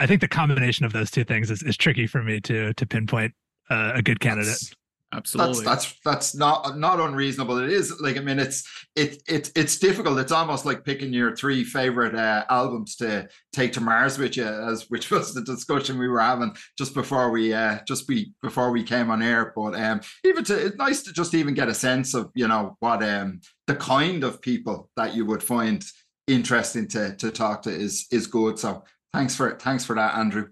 [0.00, 2.86] I think the combination of those two things is, is tricky for me to, to
[2.86, 3.32] pinpoint
[3.70, 4.48] uh, a good candidate.
[4.48, 4.74] That's,
[5.12, 5.64] Absolutely.
[5.64, 7.58] That's that's that's not not unreasonable.
[7.58, 10.20] It is like I mean it's it it it's difficult.
[10.20, 14.44] It's almost like picking your three favorite uh, albums to take to Mars with you,
[14.44, 18.70] as which was the discussion we were having just before we uh just be before
[18.70, 19.52] we came on air.
[19.56, 22.76] But um even to it's nice to just even get a sense of you know
[22.78, 25.84] what um the kind of people that you would find
[26.28, 28.60] interesting to to talk to is is good.
[28.60, 30.50] So thanks for thanks for that, Andrew.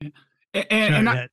[0.00, 0.12] And,
[0.54, 1.28] and, and I,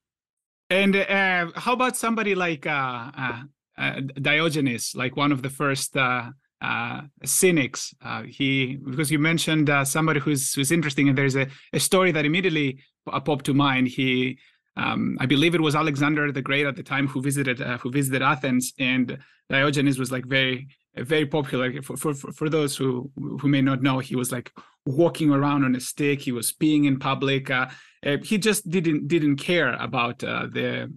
[0.76, 3.42] and uh, how about somebody like uh, uh,
[3.78, 6.30] uh, Diogenes, like one of the first uh,
[6.62, 7.94] uh, cynics?
[8.28, 12.80] he because you mentioned somebody who's who's interesting, and there's a, a story that immediately
[13.24, 13.88] popped to mind.
[13.88, 14.38] He,
[14.76, 18.22] um, I believe it was Alexander the Great at the time who visited who visited
[18.22, 19.18] Athens, and
[19.50, 24.00] Diogenes was like very very popular for, for for those who who may not know
[24.00, 24.52] he was like
[24.86, 27.68] walking around on a stick he was peeing in public uh,
[28.06, 30.94] uh, he just didn't didn't care about uh, the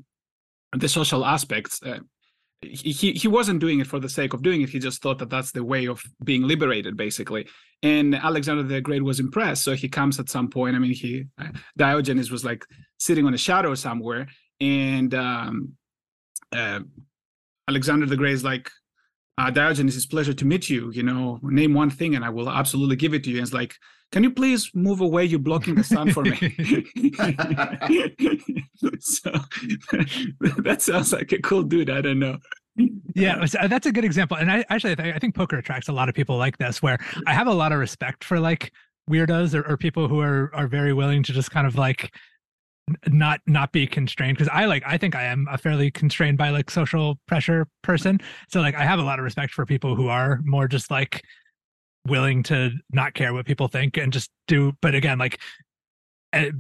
[0.76, 1.82] the social aspects.
[1.82, 2.00] Uh,
[2.60, 4.68] he he wasn't doing it for the sake of doing it.
[4.68, 7.46] He just thought that that's the way of being liberated, basically.
[7.82, 9.62] And Alexander the Great was impressed.
[9.62, 10.76] So he comes at some point.
[10.76, 11.26] I mean, he
[11.76, 12.64] Diogenes was like
[12.98, 14.26] sitting on a shadow somewhere,
[14.60, 15.72] and um,
[16.52, 16.80] uh,
[17.68, 18.70] Alexander the Great is like,
[19.38, 20.90] uh, Diogenes, it's pleasure to meet you.
[20.90, 23.36] You know, name one thing, and I will absolutely give it to you.
[23.36, 23.74] And it's like,
[24.10, 25.24] can you please move away?
[25.26, 26.36] You're blocking the sun for me.
[28.98, 29.30] so
[30.62, 31.88] that sounds like a cool dude.
[31.88, 32.38] I don't know.
[33.14, 34.36] Yeah, that's a good example.
[34.36, 37.32] And I actually, I think poker attracts a lot of people like this, where I
[37.32, 38.72] have a lot of respect for like
[39.08, 42.12] weirdos or, or people who are are very willing to just kind of like
[43.06, 46.50] not not be constrained because i like i think i am a fairly constrained by
[46.50, 48.20] like social pressure person.
[48.48, 51.22] So like i have a lot of respect for people who are more just like
[52.06, 55.40] willing to not care what people think and just do but again like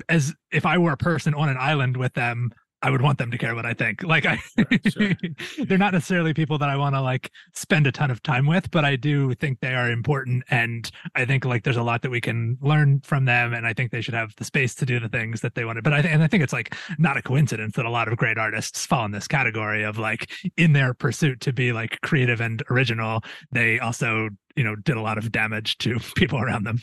[0.08, 3.30] as if i were a person on an island with them I would want them
[3.32, 4.04] to care what I think.
[4.04, 5.14] Like I sure, sure.
[5.66, 8.70] they're not necessarily people that I want to like spend a ton of time with,
[8.70, 12.10] but I do think they are important and I think like there's a lot that
[12.10, 15.00] we can learn from them and I think they should have the space to do
[15.00, 15.82] the things that they want to.
[15.82, 18.16] But I th- and I think it's like not a coincidence that a lot of
[18.16, 22.40] great artists fall in this category of like in their pursuit to be like creative
[22.40, 26.78] and original, they also, you know, did a lot of damage to people around them.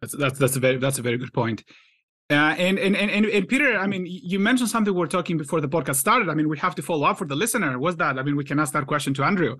[0.00, 1.64] That's that's that's a very that's a very good point.
[2.28, 5.60] Uh, and, and, and and Peter, I mean, you mentioned something we were talking before
[5.60, 6.28] the podcast started.
[6.28, 7.78] I mean, we have to follow up for the listener.
[7.78, 8.18] What's that?
[8.18, 9.54] I mean, we can ask that question to Andrew.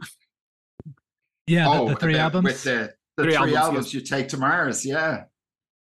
[1.47, 2.45] Yeah, oh, the, the, three the, albums.
[2.45, 4.85] With the, the three, three albums, albums you take to Mars.
[4.85, 5.25] Yeah.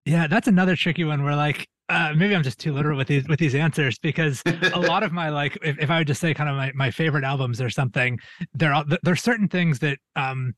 [0.05, 3.27] Yeah, that's another tricky one where like uh, maybe I'm just too literal with these
[3.29, 6.35] with these answers because a lot of my like if, if I would just say
[6.35, 8.18] kind of my, my favorite albums or something,
[8.53, 10.55] there are there's certain things that um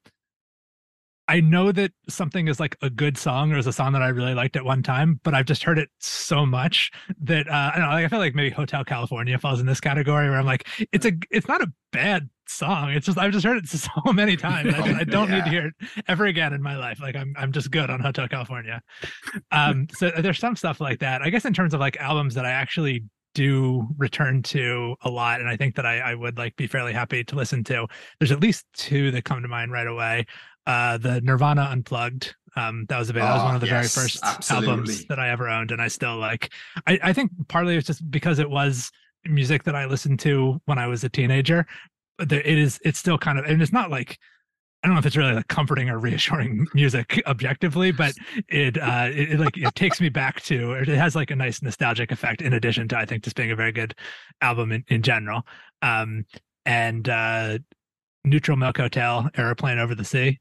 [1.28, 4.08] I know that something is like a good song or is a song that I
[4.08, 7.78] really liked at one time, but I've just heard it so much that uh, I
[7.78, 7.94] don't know.
[7.94, 11.04] Like, I feel like maybe Hotel California falls in this category where I'm like, it's
[11.04, 12.90] a, it's not a bad song.
[12.90, 14.72] It's just I've just heard it so many times.
[14.74, 15.36] I, I don't yeah.
[15.36, 15.74] need to hear it
[16.06, 17.00] ever again in my life.
[17.00, 18.80] Like I'm, I'm just good on Hotel California.
[19.50, 21.22] Um, so there's some stuff like that.
[21.22, 25.40] I guess in terms of like albums that I actually do return to a lot
[25.40, 27.86] and i think that I, I, would like be fairly happy to listen to
[28.18, 30.24] there's at least two that come to mind right away
[30.66, 32.34] uh, the Nirvana Unplugged.
[32.56, 34.68] Um, that was a bit, that was one of the yes, very first absolutely.
[34.70, 36.52] albums that I ever owned, and I still like.
[36.86, 38.90] I, I think partly it's just because it was
[39.24, 41.66] music that I listened to when I was a teenager.
[42.18, 44.18] But it is, it's still kind of, and it's not like
[44.82, 48.14] I don't know if it's really like comforting or reassuring music objectively, but
[48.48, 51.60] it uh it, it, like it takes me back to it has like a nice
[51.60, 53.94] nostalgic effect in addition to I think just being a very good
[54.40, 55.46] album in, in general.
[55.82, 56.24] Um
[56.64, 57.58] and uh
[58.24, 60.38] Neutral Milk Hotel, Aeroplane Over the Sea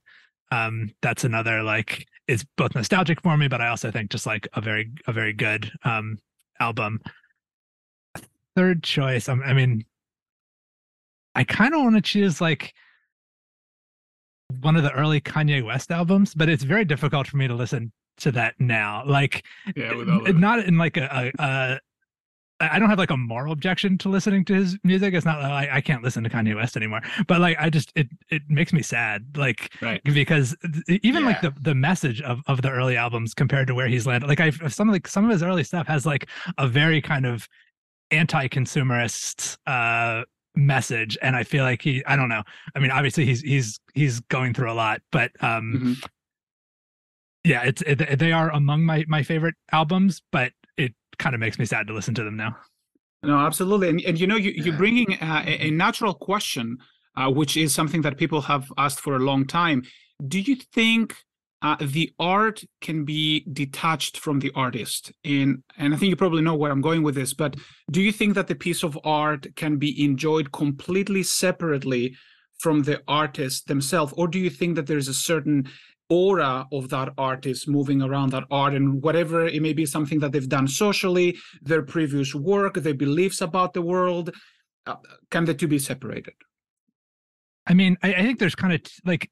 [0.51, 4.47] um that's another like it's both nostalgic for me but i also think just like
[4.53, 6.17] a very a very good um
[6.59, 6.99] album
[8.55, 9.83] third choice um, i mean
[11.33, 12.73] i kind of want to choose like
[14.61, 17.91] one of the early Kanye West albums, but it's very difficult for me to listen
[18.17, 19.03] to that now.
[19.05, 19.91] Like, yeah,
[20.27, 21.79] not in like a, a, a
[22.61, 25.13] I don't have like a moral objection to listening to his music.
[25.13, 28.07] It's not like I can't listen to Kanye West anymore, but like I just it
[28.29, 30.01] it makes me sad, like right.
[30.03, 30.55] because
[30.87, 31.27] even yeah.
[31.27, 34.39] like the the message of of the early albums compared to where he's landed, like
[34.39, 37.47] I some of like some of his early stuff has like a very kind of
[38.11, 40.23] anti-consumerist uh
[40.55, 42.43] message, and I feel like he I don't know.
[42.73, 45.73] I mean, obviously he's he's he's going through a lot, but um.
[45.75, 45.93] Mm-hmm.
[47.43, 50.51] Yeah, it's it, they are among my my favorite albums, but
[51.17, 52.55] kind of makes me sad to listen to them now.
[53.23, 56.77] No, absolutely, and, and you know, you, you're bringing uh, a, a, natural question,
[57.17, 59.81] uh, which is something that people have asked for a long time.
[60.27, 61.15] Do you think
[61.61, 65.11] uh, the art can be detached from the artist?
[65.23, 67.55] And and I think you probably know where I'm going with this, but
[67.89, 72.15] do you think that the piece of art can be enjoyed completely separately
[72.59, 75.67] from the artist themselves, or do you think that there's a certain
[76.09, 80.31] aura of that artist moving around that art and whatever it may be something that
[80.31, 84.31] they've done socially their previous work their beliefs about the world
[84.85, 84.95] uh,
[85.31, 86.33] can the two be separated
[87.65, 89.29] i mean i, I think there's kind of like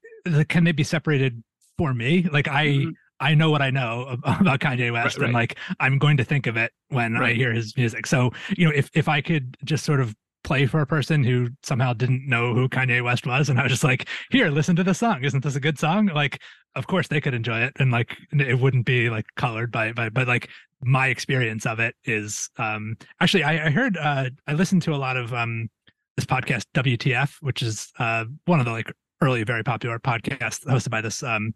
[0.48, 1.42] can they be separated
[1.78, 2.90] for me like i mm-hmm.
[3.20, 5.26] I know what I know about Kanye West, right, right.
[5.26, 7.30] and like I'm going to think of it when right.
[7.30, 8.06] I hear his music.
[8.06, 11.48] So you know, if if I could just sort of play for a person who
[11.62, 13.48] somehow didn't know who Kanye West was.
[13.48, 15.24] And I was just like, here, listen to the song.
[15.24, 16.06] Isn't this a good song?
[16.06, 16.40] Like,
[16.76, 17.72] of course they could enjoy it.
[17.78, 20.50] And like, it wouldn't be like colored by, by, but like
[20.82, 24.96] my experience of it is, um, actually, I, I heard, uh, I listened to a
[24.96, 25.68] lot of, um,
[26.16, 30.90] this podcast, WTF, which is, uh, one of the like early, very popular podcasts hosted
[30.90, 31.54] by this, um,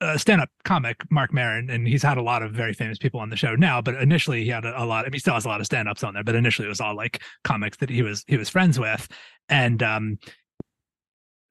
[0.00, 3.30] uh, stand-up comic Marc Maron, and he's had a lot of very famous people on
[3.30, 3.80] the show now.
[3.80, 5.04] But initially, he had a, a lot.
[5.04, 6.24] I mean, he still has a lot of stand-ups on there.
[6.24, 9.08] But initially, it was all like comics that he was he was friends with,
[9.48, 10.18] and um,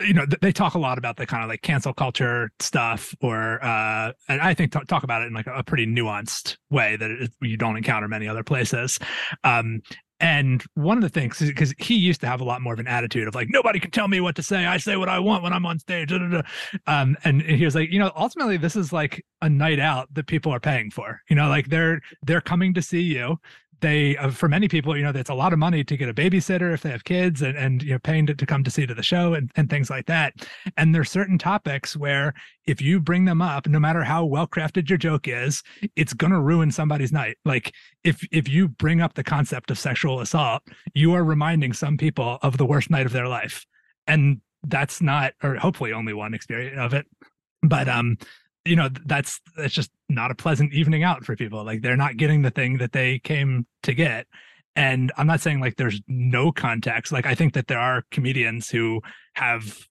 [0.01, 3.63] you know, they talk a lot about the kind of like cancel culture stuff, or
[3.63, 7.31] uh, and I think talk about it in like a pretty nuanced way that it,
[7.41, 8.99] you don't encounter many other places.
[9.43, 9.81] Um,
[10.19, 12.87] and one of the things, because he used to have a lot more of an
[12.87, 14.65] attitude of like, nobody can tell me what to say.
[14.65, 16.11] I say what I want when I'm on stage.
[16.87, 20.27] Um, and he was like, you know, ultimately, this is like a night out that
[20.27, 21.21] people are paying for.
[21.29, 23.39] You know, like they're they're coming to see you
[23.85, 26.13] they uh, for many people you know it's a lot of money to get a
[26.13, 28.85] babysitter if they have kids and, and you know paying to, to come to see
[28.85, 30.33] to the show and, and things like that.
[30.75, 32.33] And there's certain topics where
[32.65, 35.61] if you bring them up no matter how well crafted your joke is
[35.95, 37.37] it's going to ruin somebody's night.
[37.45, 41.97] Like if if you bring up the concept of sexual assault you are reminding some
[41.97, 43.65] people of the worst night of their life.
[44.07, 47.05] And that's not or hopefully only one experience of it.
[47.61, 48.17] But um
[48.65, 51.63] you know that's that's just not a pleasant evening out for people.
[51.63, 54.27] Like they're not getting the thing that they came to get.
[54.77, 57.11] And i'm not saying like there's no context.
[57.11, 59.01] Like i think that there are comedians who
[59.35, 59.87] have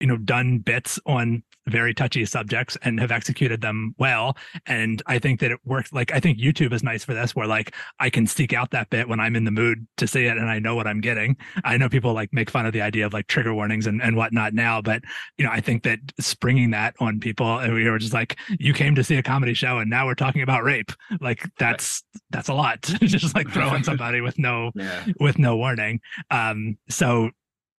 [0.00, 4.36] you know done bits on very touchy subjects and have executed them well.
[4.66, 7.46] And i think that it works like i think youtube is nice for this where
[7.46, 10.36] like i can seek out that bit when i'm in the mood to see it
[10.36, 11.36] and i know what i'm getting.
[11.64, 14.16] I know people like make fun of the idea of like trigger warnings and, and
[14.16, 15.02] whatnot now but
[15.38, 18.72] you know i think that springing that on people and we were just like you
[18.72, 20.92] came to see a comedy show and now we're talking about rape.
[21.20, 22.80] Like that's that's a lot.
[23.00, 25.04] Just like throwing somebody with no yeah.
[25.20, 26.00] with no warning.
[26.30, 27.30] Um so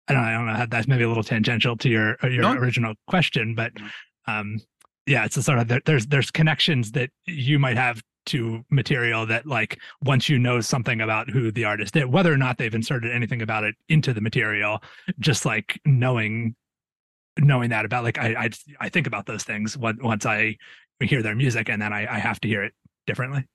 [0.08, 2.44] I don't know, I don't know that's maybe a little tangential to your uh, your
[2.44, 2.54] no.
[2.54, 3.72] original question, but
[4.28, 4.60] um,
[5.06, 9.46] yeah, it's a sort of there's there's connections that you might have to material that
[9.46, 13.12] like once you know something about who the artist is, whether or not they've inserted
[13.12, 14.82] anything about it into the material,
[15.20, 16.56] just like knowing
[17.38, 20.58] knowing that about like I I, I think about those things once I
[21.02, 22.74] hear their music and then I, I have to hear it
[23.06, 23.46] differently.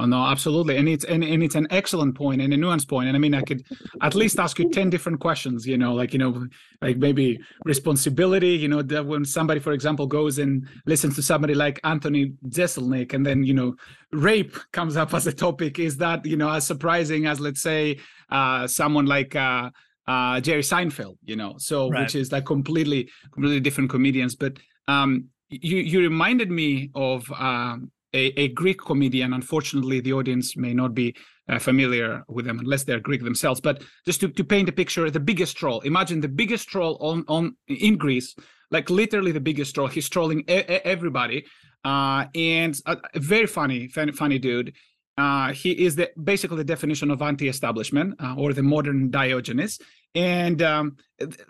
[0.00, 3.06] Oh, no, absolutely, and it's and, and it's an excellent point and a nuanced point.
[3.08, 3.64] And I mean, I could
[4.00, 5.64] at least ask you ten different questions.
[5.64, 6.46] You know, like you know,
[6.80, 8.48] like maybe responsibility.
[8.48, 13.12] You know, that when somebody, for example, goes and listens to somebody like Anthony Jeselnik,
[13.12, 13.76] and then you know,
[14.12, 15.78] rape comes up as a topic.
[15.78, 18.00] Is that you know as surprising as let's say
[18.30, 19.70] uh, someone like uh,
[20.08, 21.18] uh, Jerry Seinfeld?
[21.22, 22.00] You know, so right.
[22.00, 24.34] which is like completely completely different comedians.
[24.34, 27.30] But um, you you reminded me of.
[27.30, 29.32] Um, a, a, Greek comedian.
[29.32, 31.14] Unfortunately, the audience may not be
[31.48, 33.60] uh, familiar with them unless they're Greek themselves.
[33.60, 35.80] But just to, to paint a picture, the biggest troll.
[35.80, 38.34] Imagine the biggest troll on on in Greece,
[38.70, 39.88] like literally the biggest troll.
[39.88, 41.46] He's trolling e- everybody,
[41.84, 44.74] uh, and a, a, very funny, funny, funny dude.
[45.18, 49.78] Uh, he is the basically the definition of anti-establishment uh, or the modern Diogenes.
[50.14, 50.96] And um,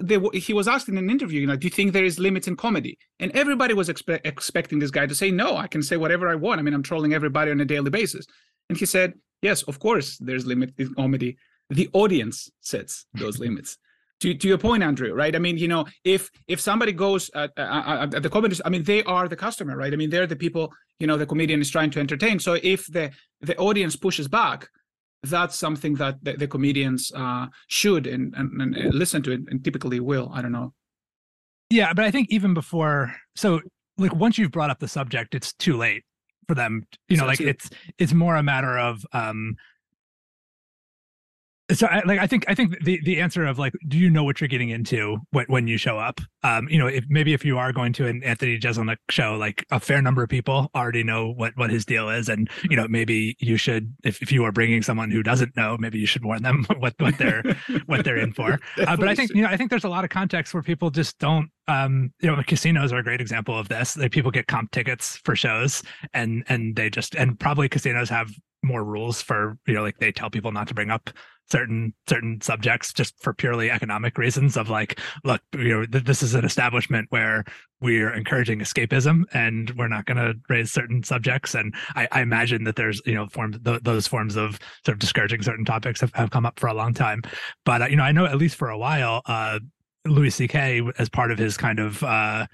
[0.01, 2.48] they, he was asked in an interview, you know, do you think there is limits
[2.48, 2.98] in comedy?
[3.18, 6.35] And everybody was expe- expecting this guy to say, no, I can say whatever I
[6.35, 6.59] want.
[6.59, 8.27] I mean, I'm trolling everybody on a daily basis.
[8.68, 11.37] And he said, yes, of course, there's limit in comedy.
[11.70, 13.79] The audience sets those limits.
[14.22, 15.35] To, to your point, Andrew, right?
[15.35, 18.85] I mean, you know, if if somebody goes at, at, at the comedy, I mean,
[18.85, 19.92] they are the customer, right?
[19.92, 22.38] I mean, they're the people, you know, the comedian is trying to entertain.
[22.38, 24.68] So if the the audience pushes back,
[25.22, 29.64] that's something that the, the comedians uh, should and, and, and listen to it, and
[29.64, 30.30] typically will.
[30.32, 30.72] I don't know.
[31.70, 33.61] Yeah, but I think even before, so
[33.98, 36.05] like once you've brought up the subject, it's too late
[36.47, 36.82] for them.
[37.09, 39.57] You know, so like it's it's more a matter of um
[41.73, 44.25] so I, like I think I think the the answer of like do you know
[44.25, 46.20] what you're getting into when when you show up?
[46.43, 49.64] Um you know if maybe if you are going to an Anthony Jeselnik show like
[49.70, 52.29] a fair number of people already know what what his deal is.
[52.29, 55.77] And you know maybe you should if, if you are bringing someone who doesn't know
[55.79, 57.43] maybe you should warn them what what they're
[57.87, 58.59] what they're in for.
[58.83, 60.91] Uh, but I think you know I think there's a lot of context where people
[60.91, 63.97] just don't um you know casinos are a great example of this.
[63.97, 68.31] Like people get comp tickets for shows and and they just and probably casinos have
[68.62, 71.10] more rules for you know like they tell people not to bring up
[71.50, 76.22] certain certain subjects just for purely economic reasons of like look you know th- this
[76.22, 77.44] is an establishment where
[77.82, 81.54] we're encouraging escapism and we're not going to raise certain subjects.
[81.54, 85.00] And I, I, imagine that there's you know forms th- those forms of sort of
[85.00, 87.22] discouraging certain topics have, have come up for a long time.
[87.64, 89.58] But uh, you know i know at least for a while uh
[90.06, 90.54] louis ck
[90.98, 92.46] as part of his kind of uh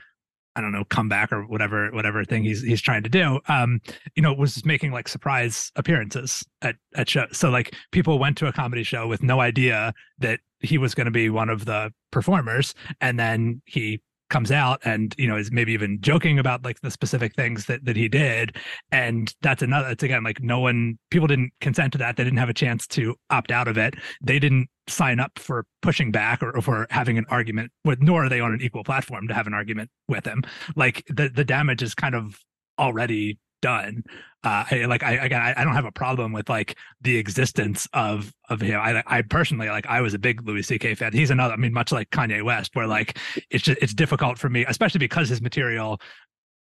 [0.59, 3.39] I don't know, comeback or whatever, whatever thing he's he's trying to do.
[3.47, 3.81] Um,
[4.17, 7.29] you know, was making like surprise appearances at at shows.
[7.39, 11.05] So like people went to a comedy show with no idea that he was going
[11.05, 14.01] to be one of the performers, and then he
[14.31, 17.85] comes out and you know is maybe even joking about like the specific things that
[17.85, 18.57] that he did.
[18.93, 22.17] And that's another it's again like no one people didn't consent to that.
[22.17, 23.95] They didn't have a chance to opt out of it.
[24.23, 28.25] They didn't sign up for pushing back or, or for having an argument with nor
[28.25, 30.43] are they on an equal platform to have an argument with him.
[30.77, 32.39] Like the the damage is kind of
[32.79, 34.05] already done
[34.45, 38.33] uh I, like i again I, don't have a problem with like the existence of
[38.49, 38.81] of him.
[38.81, 41.13] I i personally like i was a big louis ck fan.
[41.13, 43.19] He's another i mean much like kanye west where like
[43.51, 46.01] it's just it's difficult for me especially because his material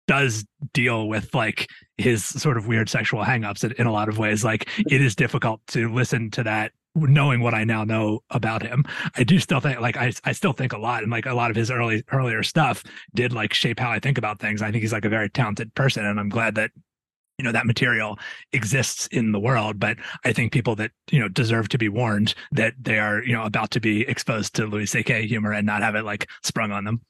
[0.07, 4.19] does deal with like his sort of weird sexual hangups in, in a lot of
[4.19, 4.45] ways.
[4.45, 8.85] Like it is difficult to listen to that knowing what I now know about him,
[9.17, 11.51] I do still think like I I still think a lot and like a lot
[11.51, 12.83] of his early earlier stuff
[13.15, 14.63] did like shape how I think about things.
[14.63, 16.71] I think he's like a very talented person and I'm glad that
[17.39, 18.19] you know that material
[18.53, 22.35] exists in the world but i think people that you know deserve to be warned
[22.53, 25.83] that they are you know about to be exposed to louis ck humor and not
[25.83, 27.01] have it like sprung on them.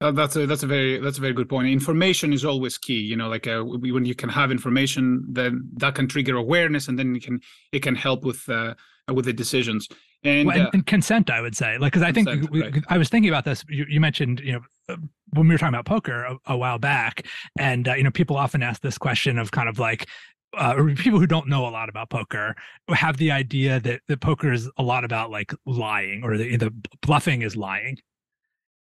[0.00, 1.68] Uh, that's a that's a very that's a very good point.
[1.68, 5.94] Information is always key you know like uh, when you can have information then that
[5.94, 7.40] can trigger awareness and then it can
[7.72, 8.74] it can help with uh,
[9.12, 9.88] with the decisions.
[10.24, 12.82] And, well, and, uh, and, consent i would say like because i think we, right.
[12.88, 14.96] i was thinking about this you, you mentioned you know uh,
[15.34, 17.26] when we were talking about poker a, a while back
[17.58, 20.08] and uh, you know people often ask this question of kind of like
[20.56, 22.54] uh, people who don't know a lot about poker
[22.88, 26.72] have the idea that, that poker is a lot about like lying or the, the
[27.02, 27.98] bluffing is lying.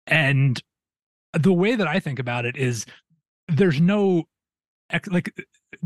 [0.07, 0.61] And
[1.33, 2.85] the way that i think about it is
[3.47, 4.23] there's no
[5.07, 5.31] like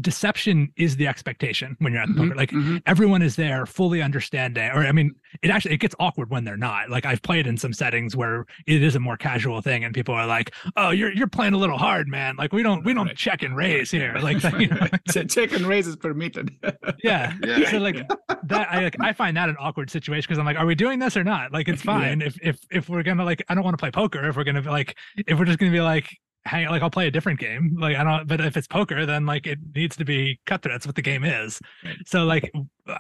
[0.02, 2.36] deception is the expectation when you're at the mm-hmm, poker.
[2.36, 2.78] Like mm-hmm.
[2.86, 6.58] everyone is there fully understanding, or I mean, it actually it gets awkward when they're
[6.58, 6.90] not.
[6.90, 10.14] Like I've played in some settings where it is a more casual thing, and people
[10.16, 12.36] are like, "Oh, you're you're playing a little hard, man.
[12.38, 13.16] Like we don't we don't right.
[13.16, 14.16] check and raise here.
[14.22, 14.88] Like you know,
[15.28, 16.56] check and raise is permitted."
[17.04, 17.34] yeah.
[17.44, 17.70] yeah.
[17.70, 18.08] So like
[18.44, 21.00] that, I like I find that an awkward situation because I'm like, "Are we doing
[21.00, 22.28] this or not?" Like it's fine yeah.
[22.28, 24.28] if if if we're gonna like I don't want to play poker.
[24.28, 26.10] If we're gonna be like if we're just gonna be like
[26.46, 27.76] hang like I'll play a different game.
[27.80, 30.74] Like I don't but if it's poker, then like it needs to be cutthroat.
[30.74, 31.60] That's what the game is.
[31.84, 31.98] Right.
[32.06, 32.52] So like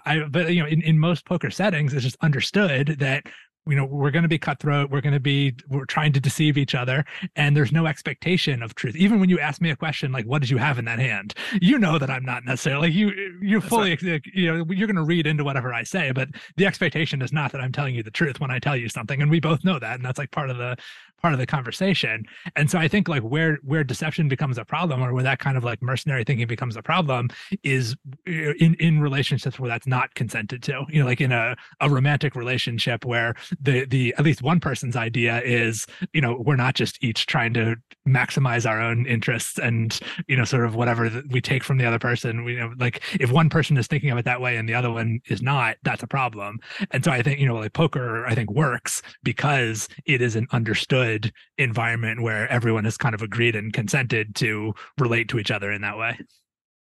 [0.05, 3.23] I but you know, in, in most poker settings, it's just understood that
[3.67, 6.57] you know we're going to be cutthroat we're going to be we're trying to deceive
[6.57, 10.11] each other and there's no expectation of truth even when you ask me a question
[10.11, 13.11] like what did you have in that hand you know that i'm not necessarily you
[13.41, 14.21] you fully right.
[14.33, 16.27] you know you're going to read into whatever i say but
[16.57, 19.21] the expectation is not that i'm telling you the truth when i tell you something
[19.21, 20.75] and we both know that and that's like part of the
[21.23, 22.25] part of the conversation.
[22.57, 25.55] And so i think like where where deception becomes a problem or where that kind
[25.57, 27.29] of like mercenary thinking becomes a problem
[27.63, 27.95] is
[28.27, 31.89] uh, in in relationships where that's not consented to you know like in a, a
[31.89, 36.75] romantic relationship where the the at least one person's idea is you know we're not
[36.75, 37.75] just each trying to
[38.07, 41.99] maximize our own interests and you know sort of whatever we take from the other
[41.99, 44.67] person we you know like if one person is thinking of it that way and
[44.67, 46.59] the other one is not that's a problem.
[46.91, 50.47] And so i think you know like poker i think works because it is an
[50.51, 55.51] understood good environment where everyone has kind of agreed and consented to relate to each
[55.51, 56.17] other in that way.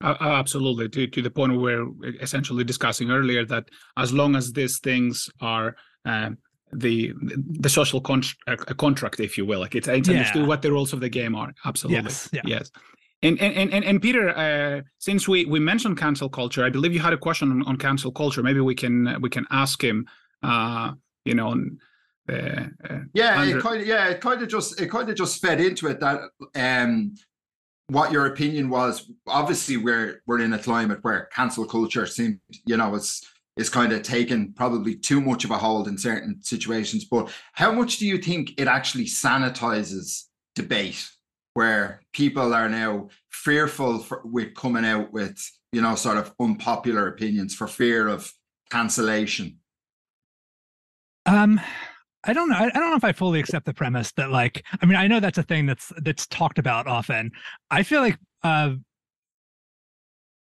[0.02, 1.86] Uh, absolutely, to, to the point we were
[2.20, 3.64] essentially discussing earlier that
[3.98, 6.38] as long as these things are um,
[6.72, 7.12] the
[7.64, 10.14] the social con- uh, contract, if you will, like it's, it's yeah.
[10.14, 11.52] understood what the rules of the game are.
[11.66, 12.30] Absolutely, yes.
[12.32, 12.40] Yeah.
[12.46, 12.70] yes.
[13.22, 17.00] And, and and and Peter, uh, since we we mentioned cancel culture, I believe you
[17.00, 18.42] had a question on, on cancel culture.
[18.42, 20.06] Maybe we can we can ask him.
[20.42, 20.92] Uh,
[21.26, 21.54] you know,
[22.28, 25.60] uh, yeah, it kind of yeah, it kind of just it kind of just fed
[25.60, 26.20] into it that
[26.54, 27.14] um
[27.88, 29.10] what your opinion was.
[29.26, 33.24] Obviously, we're we're in a climate where cancel culture seems you know it's
[33.56, 37.04] is kind of taken probably too much of a hold in certain situations.
[37.04, 41.06] But how much do you think it actually sanitizes debate,
[41.54, 45.38] where people are now fearful for, with coming out with
[45.72, 48.32] you know sort of unpopular opinions for fear of
[48.70, 49.58] cancellation?
[51.26, 51.60] Um,
[52.24, 52.56] I don't know.
[52.56, 55.20] I, don't know if I fully accept the premise that like I mean I know
[55.20, 57.30] that's a thing that's that's talked about often.
[57.70, 58.74] I feel like uh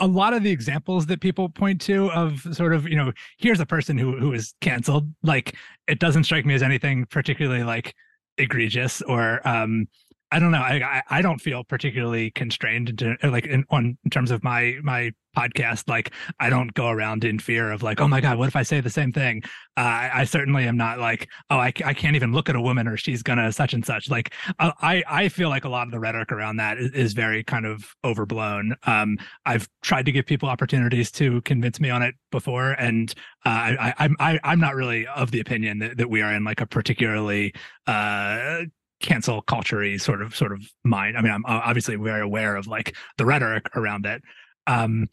[0.02, 3.60] a lot of the examples that people point to of sort of you know here's
[3.60, 5.56] a person who who is canceled like
[5.88, 7.94] it doesn't strike me as anything particularly like
[8.38, 9.88] egregious or um
[10.32, 10.60] I don't know.
[10.60, 15.12] I, I don't feel particularly constrained into like in on in terms of my my
[15.36, 15.90] podcast.
[15.90, 18.64] Like I don't go around in fear of like, oh my god, what if I
[18.64, 19.44] say the same thing?
[19.76, 22.62] Uh, I, I certainly am not like, oh, I, I can't even look at a
[22.62, 24.10] woman or she's gonna such and such.
[24.10, 27.44] Like I I feel like a lot of the rhetoric around that is, is very
[27.44, 28.76] kind of overblown.
[28.84, 33.14] Um, I've tried to give people opportunities to convince me on it before, and
[33.46, 36.10] uh, I, I I'm I, am i am not really of the opinion that, that
[36.10, 37.54] we are in like a particularly
[37.88, 38.62] uh
[39.02, 41.18] cancel culture sort of sort of mind.
[41.18, 44.22] I mean, I'm obviously very aware of like the rhetoric around it.
[44.68, 45.10] Um,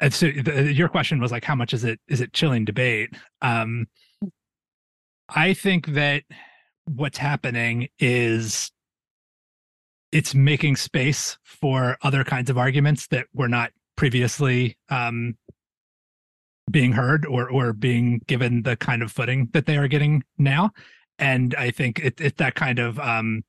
[0.00, 3.14] and so the, your question was like, how much is it is it chilling debate?
[3.40, 3.86] Um,
[5.28, 6.24] I think that
[6.86, 8.70] what's happening is
[10.10, 15.36] it's making space for other kinds of arguments that were not previously um,
[16.70, 20.70] being heard or or being given the kind of footing that they are getting now
[21.18, 23.42] and I think it, it's that kind of um,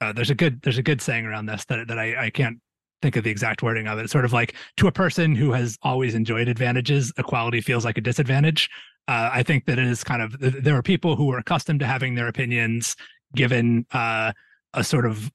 [0.00, 2.58] uh, there's a good there's a good saying around this that that I, I can't
[3.02, 4.04] think of the exact wording of it.
[4.04, 7.98] It's sort of like to a person who has always enjoyed advantages, equality feels like
[7.98, 8.70] a disadvantage.
[9.08, 11.86] Uh, I think that it is kind of there are people who are accustomed to
[11.86, 12.96] having their opinions
[13.34, 14.32] given uh,
[14.74, 15.30] a sort of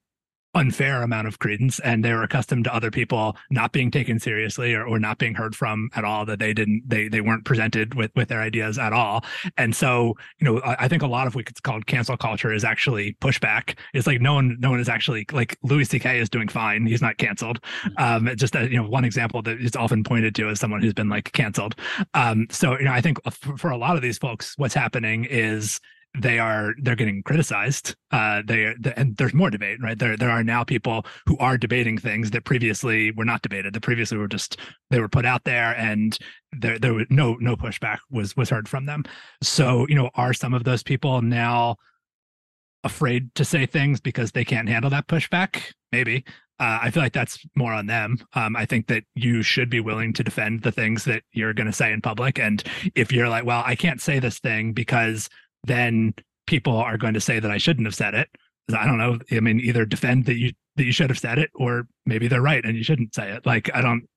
[0.54, 4.74] unfair amount of credence and they were accustomed to other people not being taken seriously
[4.74, 7.94] or, or not being heard from at all that they didn't they they weren't presented
[7.94, 9.24] with with their ideas at all.
[9.56, 12.64] And so you know i, I think a lot of what's called cancel culture is
[12.64, 13.78] actually pushback.
[13.94, 16.86] It's like no one no one is actually like louis ck is doing fine.
[16.86, 17.60] He's not canceled.
[17.84, 18.28] Mm-hmm.
[18.28, 20.94] um just that you know one example that is often pointed to as someone who's
[20.94, 21.76] been like canceled.
[22.14, 25.24] Um so you know i think for, for a lot of these folks what's happening
[25.24, 25.80] is
[26.18, 30.44] they are they're getting criticized uh they and there's more debate right there there are
[30.44, 34.58] now people who are debating things that previously were not debated that previously were just
[34.90, 36.18] they were put out there and
[36.52, 39.02] there there was no no pushback was was heard from them
[39.42, 41.76] so you know are some of those people now
[42.84, 46.24] afraid to say things because they can't handle that pushback maybe
[46.60, 48.18] uh, I feel like that's more on them.
[48.34, 51.66] Um, I think that you should be willing to defend the things that you're going
[51.66, 52.38] to say in public.
[52.38, 52.62] And
[52.94, 55.28] if you're like, well, I can't say this thing because
[55.64, 56.14] then
[56.46, 58.28] people are going to say that I shouldn't have said it.
[58.74, 59.18] I don't know.
[59.30, 62.42] I mean, either defend that you that you should have said it, or maybe they're
[62.42, 63.44] right and you shouldn't say it.
[63.44, 64.08] Like I don't.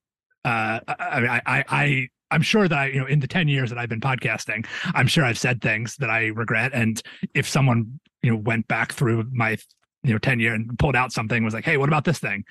[0.43, 3.80] Uh, I I, I, I'm sure that I, you know, in the 10 years that
[3.80, 6.72] I've been podcasting, I'm sure I've said things that I regret.
[6.74, 7.02] And
[7.34, 9.58] if someone, you know, went back through my,
[10.04, 12.43] you know, 10 year and pulled out something, was like, hey, what about this thing?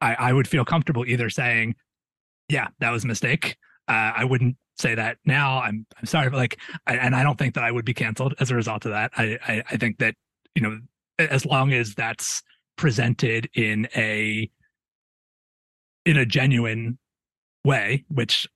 [0.00, 1.76] I, I would feel comfortable either saying,
[2.48, 3.56] yeah, that was a mistake.
[3.88, 5.60] Uh, I wouldn't say that now.
[5.60, 8.34] I'm I'm sorry, but like, I, and I don't think that I would be canceled
[8.40, 9.12] as a result of that.
[9.16, 10.14] I, I I think that
[10.54, 10.78] you know,
[11.18, 12.42] as long as that's
[12.76, 14.50] presented in a
[16.04, 16.98] in a genuine
[17.64, 18.48] way, which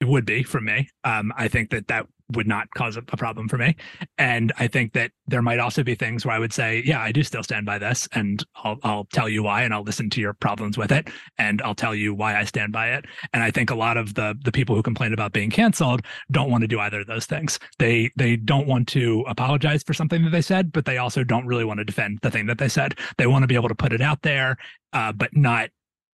[0.00, 0.88] it would be for me.
[1.04, 3.76] Um, I think that that would not cause a, problem for me.
[4.18, 7.12] And I think that there might also be things where I would say, yeah, I
[7.12, 10.20] do still stand by this, and I'll I'll tell you why, and I'll listen to
[10.20, 11.08] your problems with it,
[11.38, 13.04] and I'll tell you why I stand by it.
[13.32, 16.50] And I think a lot of the the people who complain about being canceled don't
[16.50, 17.58] want to do either of those things.
[17.78, 21.46] They they don't want to apologize for something that they said, but they also don't
[21.46, 22.98] really want to defend the thing that they said.
[23.18, 24.56] They want to be able to put it out there,
[24.92, 25.70] uh, but not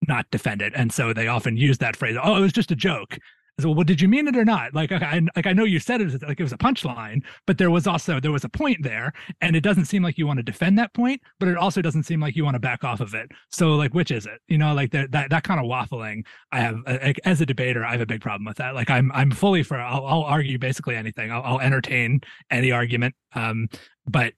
[0.08, 0.72] not defend it.
[0.76, 3.18] And so they often use that phrase, oh, it was just a joke
[3.64, 4.74] well, well, did you mean it or not?
[4.74, 7.70] Like, I, like I know you said it like it was a punchline, but there
[7.70, 10.42] was also there was a point there, and it doesn't seem like you want to
[10.42, 13.14] defend that point, but it also doesn't seem like you want to back off of
[13.14, 13.30] it.
[13.50, 14.40] So, like, which is it?
[14.48, 16.26] You know, like that that that kind of waffling.
[16.52, 16.82] I have
[17.24, 18.74] as a debater, I have a big problem with that.
[18.74, 19.78] Like, I'm I'm fully for.
[19.78, 21.32] I'll, I'll argue basically anything.
[21.32, 23.14] I'll, I'll entertain any argument.
[23.34, 23.68] Um,
[24.06, 24.34] but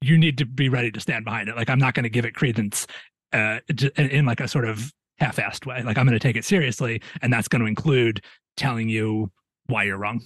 [0.00, 1.56] you need to be ready to stand behind it.
[1.56, 2.86] Like, I'm not going to give it credence
[3.32, 3.58] uh,
[3.96, 5.82] in like a sort of half-assed way.
[5.82, 8.22] Like I'm going to take it seriously, and that's going to include
[8.56, 9.30] telling you
[9.66, 10.20] why you're wrong.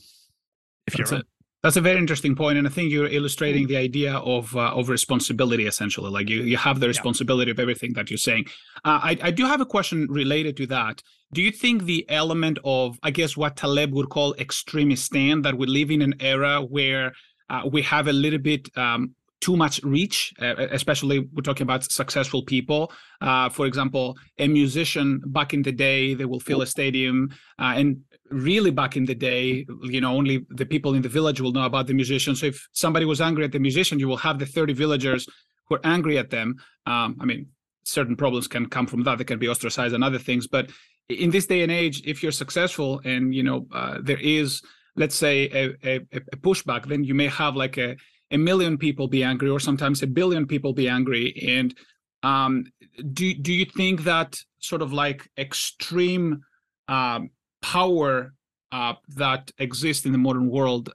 [0.87, 1.23] If that's you're.
[1.63, 4.89] That's a very interesting point, and I think you're illustrating the idea of uh, of
[4.89, 5.67] responsibility.
[5.67, 7.53] Essentially, like you you have the responsibility yeah.
[7.53, 8.47] of everything that you're saying.
[8.83, 11.03] Uh, I I do have a question related to that.
[11.35, 15.67] Do you think the element of I guess what Taleb would call Extremistan that we
[15.67, 17.13] live in an era where
[17.51, 21.85] uh, we have a little bit um, too much reach, uh, especially we're talking about
[21.85, 22.93] successful people.
[23.21, 27.73] Uh, for example, a musician back in the day, they will fill a stadium, uh,
[27.77, 31.53] and really back in the day, you know, only the people in the village will
[31.53, 32.37] know about the musician.
[32.37, 35.27] So if somebody was angry at the musician, you will have the 30 villagers
[35.67, 36.57] who are angry at them.
[36.87, 37.47] Um, I mean,
[37.85, 39.19] certain problems can come from that.
[39.19, 40.47] They can be ostracized and other things.
[40.47, 40.71] But
[41.09, 44.63] in this day and age, if you're successful and you know uh, there is,
[44.97, 45.97] let's say, a, a,
[46.33, 47.97] a pushback, then you may have like a
[48.31, 51.35] a million people be angry or sometimes a billion people be angry.
[51.47, 51.75] And
[52.23, 52.65] um,
[53.13, 56.43] do do you think that sort of like extreme
[56.89, 57.31] um,
[57.63, 58.35] power
[58.73, 60.93] uh, that exists in the modern world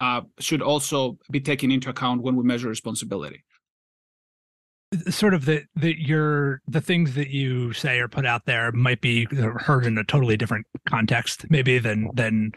[0.00, 3.44] uh, should also be taken into account when we measure responsibility?
[5.08, 9.00] Sort of the the your the things that you say or put out there might
[9.00, 9.26] be
[9.58, 12.52] heard in a totally different context maybe than than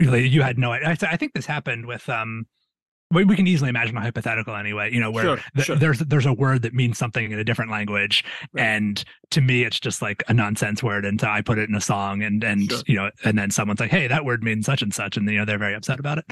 [0.00, 2.46] you had no I, I think this happened with um
[3.12, 5.76] we, we can easily imagine a hypothetical anyway you know where sure, th- sure.
[5.76, 8.62] there's there's a word that means something in a different language Right.
[8.64, 11.74] and to me it's just like a nonsense word and so i put it in
[11.74, 12.80] a song and and Sure.
[12.86, 15.38] you know and then someone's like hey that word means such and such and you
[15.38, 16.24] know they're very upset about it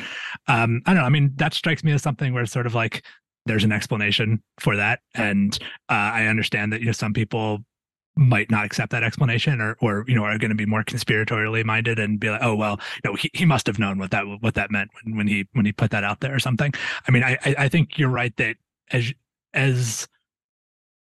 [0.49, 2.75] um i don't know i mean that strikes me as something where it's sort of
[2.75, 3.05] like
[3.47, 5.59] there's an explanation for that and
[5.91, 7.59] uh, i understand that you know some people
[8.17, 11.65] might not accept that explanation or or you know are going to be more conspiratorially
[11.65, 14.55] minded and be like oh well know he, he must have known what that what
[14.55, 16.73] that meant when, when he when he put that out there or something.
[17.09, 18.57] I mean i i I think you're right that
[18.93, 19.12] as
[19.53, 20.07] as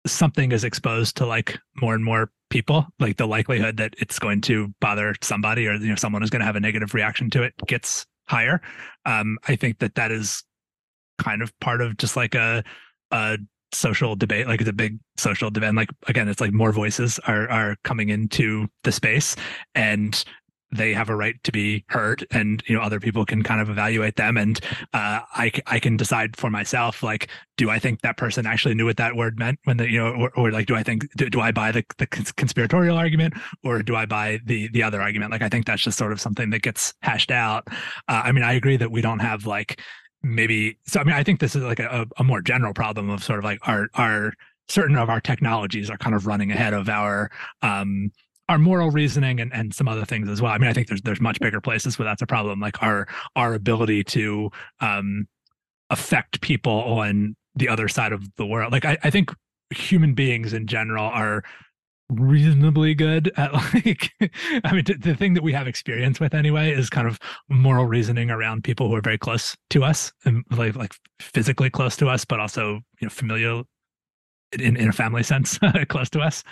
[0.07, 4.41] something is exposed to like more and more people like the likelihood that it's going
[4.41, 7.43] to bother somebody or you know someone is going to have a negative reaction to
[7.43, 8.61] it gets higher.
[9.07, 10.45] Um i think that that is
[11.19, 12.63] kind of part of just like a
[13.11, 13.39] a
[13.73, 17.49] social debate like it's a big social debate like again it's like more voices are
[17.51, 19.37] are coming into the space
[19.75, 20.25] and
[20.71, 23.71] they have a right to be heard and you know other people can kind of
[23.71, 24.61] evaluate them and
[24.93, 28.97] uh I can decide for myself like do i think that person actually knew what
[28.99, 31.41] that word meant when the you know or, or like do i think do, do
[31.41, 35.31] i buy the the conspiratorial argument or do i buy the the other argument?
[35.31, 37.69] Like i think that's just sort of something that gets hashed out.
[38.09, 39.81] Uh, i mean i agree that we don't have like
[40.23, 43.23] maybe so i mean i think this is like a, a more general problem of
[43.23, 44.33] sort of like our our
[44.69, 47.31] certain of our technologies are kind of running ahead of our
[47.63, 48.11] um
[48.49, 50.53] our moral reasoning and, and some other things as well.
[50.53, 53.07] I mean, I think there's there's much bigger places where that's a problem, like our
[53.37, 54.51] our ability to
[54.81, 55.29] um,
[55.91, 58.73] affect people on the other side of the world.
[58.73, 59.31] Like I, I think
[59.71, 61.45] human beings in general are
[62.11, 64.11] reasonably good at like
[64.65, 67.19] i mean the thing that we have experience with anyway is kind of
[67.51, 71.97] moral reasoning around people who are very close to us and like like physically close
[71.97, 73.65] to us but also you know familial
[74.53, 76.43] in, in a family sense close to us.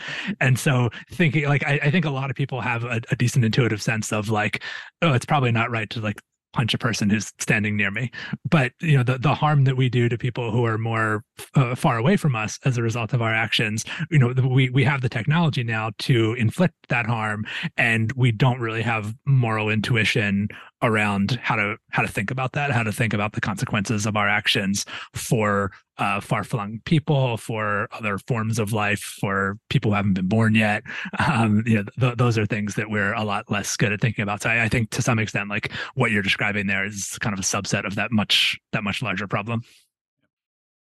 [0.41, 3.45] And so thinking like I, I think a lot of people have a, a decent
[3.45, 4.63] intuitive sense of like
[5.03, 6.21] oh it's probably not right to like
[6.57, 8.11] punch a person who's standing near me.
[8.49, 11.23] But you know the, the harm that we do to people who are more
[11.55, 14.85] uh, far away from us as a result of our actions you know we we
[14.85, 17.45] have the technology now to inflict that harm
[17.77, 20.49] and we don't really have moral intuition
[20.83, 24.17] around how to how to think about that how to think about the consequences of
[24.17, 24.85] our actions
[25.15, 30.55] for uh, far-flung people for other forms of life for people who haven't been born
[30.55, 30.83] yet
[31.19, 34.23] um, you know th- those are things that we're a lot less good at thinking
[34.23, 37.33] about so I, I think to some extent like what you're describing there is kind
[37.33, 39.63] of a subset of that much that much larger problem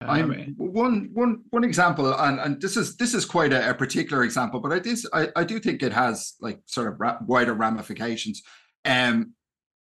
[0.08, 4.24] I'm one one one example, and, and this is this is quite a, a particular
[4.24, 7.54] example, but I do I, I do think it has like sort of ra- wider
[7.54, 8.42] ramifications.
[8.84, 9.34] Um,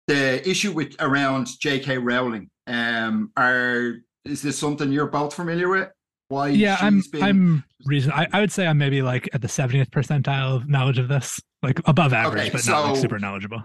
[0.07, 1.97] the issue with around J.K.
[1.97, 3.95] Rowling, um, are
[4.29, 5.89] is this something you're both familiar with?
[6.29, 6.49] Why?
[6.49, 9.47] yeah i'm she's been- i'm reason I, I would say i'm maybe like at the
[9.47, 13.63] 70th percentile of knowledge of this like above average Okay, but not like super knowledgeable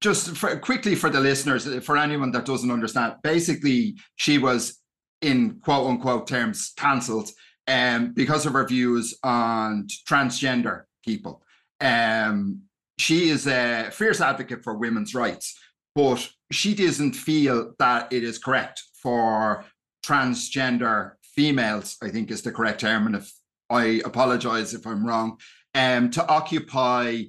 [0.00, 4.80] just for, quickly for the listeners, for anyone that doesn't understand, basically she was
[5.22, 7.30] in quote unquote terms cancelled
[7.66, 11.42] um, because of her views on transgender people.
[11.80, 12.62] Um,
[12.98, 15.58] she is a fierce advocate for women's rights,
[15.94, 19.64] but she doesn't feel that it is correct for
[20.06, 23.06] transgender females, I think is the correct term.
[23.06, 23.32] And if
[23.68, 25.38] I apologize if I'm wrong,
[25.74, 27.24] um, to occupy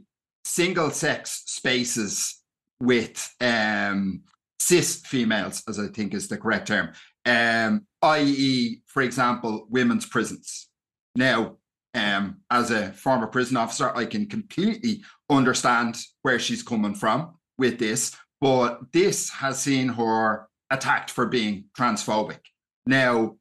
[0.46, 2.42] single sex spaces
[2.80, 4.22] with um,
[4.60, 6.92] cis females, as I think is the correct term,
[7.26, 10.70] um, i.e., for example, women's prisons.
[11.16, 11.58] Now,
[11.94, 17.80] um, as a former prison officer, I can completely understand where she's coming from with
[17.80, 22.40] this, but this has seen her attacked for being transphobic.
[22.88, 23.36] Now,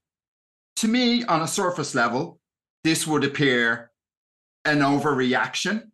[0.76, 2.40] to me, on a surface level,
[2.84, 3.90] this would appear
[4.64, 5.84] an overreaction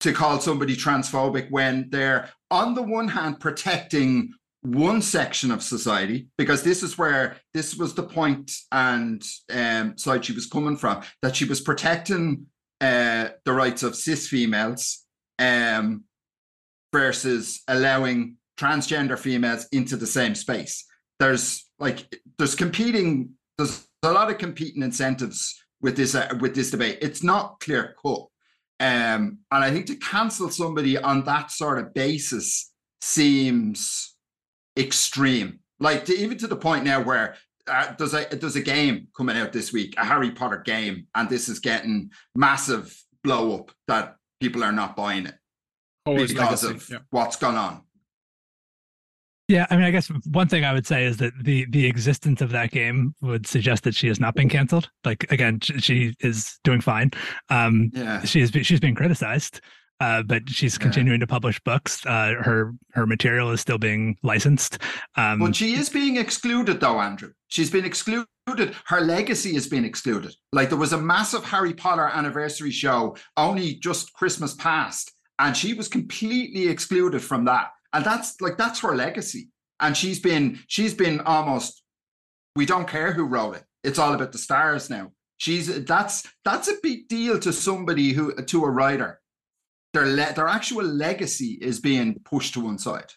[0.00, 4.32] to call somebody transphobic when they're on the one hand protecting
[4.62, 10.24] one section of society because this is where this was the point and um, side
[10.24, 12.46] she was coming from that she was protecting
[12.80, 15.04] uh, the rights of cis females
[15.38, 16.04] um,
[16.92, 20.84] versus allowing transgender females into the same space.
[21.18, 26.70] There's like there's competing there's a lot of competing incentives with this uh, with this
[26.70, 26.98] debate.
[27.00, 28.26] It's not clear cut,
[28.80, 34.14] um, and I think to cancel somebody on that sort of basis seems
[34.78, 35.60] extreme.
[35.80, 39.36] Like to, even to the point now where uh, there's a there's a game coming
[39.36, 44.16] out this week, a Harry Potter game, and this is getting massive blow up that
[44.40, 45.34] people are not buying it
[46.06, 46.98] Hogwarts because Legacy, of yeah.
[47.10, 47.82] what's gone on.
[49.48, 52.40] Yeah, I mean, I guess one thing I would say is that the the existence
[52.40, 54.88] of that game would suggest that she has not been canceled.
[55.04, 57.10] Like again, sh- she is doing fine.
[57.50, 58.22] Um, Yeah.
[58.24, 59.60] she is she's being criticized,
[60.00, 60.82] uh, but she's Yeah.
[60.84, 62.06] continuing to publish books.
[62.06, 64.78] Uh, her her material is still being licensed.
[65.16, 67.32] Um, But she is being excluded, though, Andrew.
[67.48, 68.26] She's been excluded.
[68.86, 70.34] Her legacy has been excluded.
[70.54, 75.74] Like there was a massive Harry Potter anniversary show only just Christmas past, and she
[75.74, 77.68] was completely excluded from that.
[77.94, 79.48] And that's like that's her legacy.
[79.80, 81.82] And she's been she's been almost.
[82.56, 83.64] We don't care who wrote it.
[83.82, 85.12] It's all about the stars now.
[85.38, 89.20] She's that's that's a big deal to somebody who to a writer.
[89.92, 93.12] Their le- their actual legacy is being pushed to one side.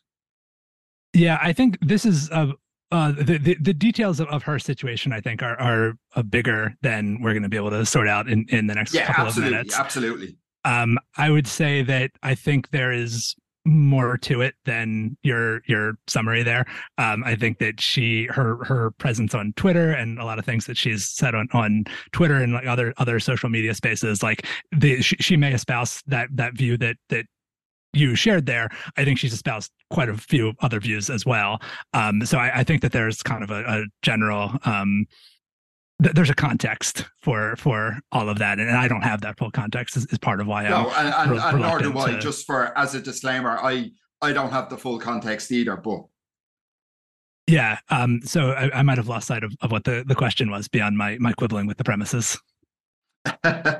[1.14, 2.52] Yeah, I think this is uh,
[2.92, 5.12] uh, the, the the details of, of her situation.
[5.14, 8.28] I think are are uh, bigger than we're going to be able to sort out
[8.30, 9.78] in in the next Yeah, couple of minutes.
[9.78, 10.38] absolutely.
[10.66, 13.36] Um, I would say that I think there is
[13.68, 16.66] more to it than your your summary there.
[16.98, 20.66] Um, I think that she her her presence on Twitter and a lot of things
[20.66, 25.02] that she's said on on Twitter and like other other social media spaces, like the
[25.02, 27.26] she, she may espouse that that view that that
[27.94, 28.70] you shared there.
[28.96, 31.60] I think she's espoused quite a few other views as well.
[31.94, 35.06] Um, so I, I think that there's kind of a, a general um,
[36.02, 39.52] th- there's a context for for all of that, and I don't have that full
[39.52, 39.98] context.
[39.98, 41.90] Is, is part of why I'm No, and, and, re- and nor do I.
[41.90, 43.92] reluctant to- Just for as a disclaimer, I
[44.22, 45.78] I don't have the full context either.
[45.78, 46.02] But
[47.48, 47.80] Yeah.
[47.90, 50.68] Um, so I, I might have lost sight of, of what the, the question was
[50.68, 52.38] beyond my my quibbling with the premises.
[53.44, 53.78] and,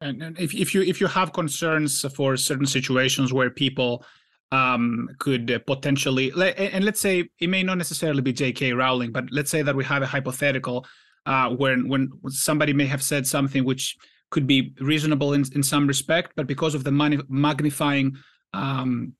[0.00, 4.04] and if, if you if you have concerns for certain situations where people
[4.50, 6.42] um, could uh, potentially and
[6.74, 8.74] and let's say it may not necessarily be J.K.
[8.74, 10.86] Rowling, but let's say that we have a hypothetical
[11.26, 13.96] uh, when when somebody may have said something which
[14.30, 18.16] could be reasonable in, in some respect, but because of the magnifying
[18.54, 19.14] um,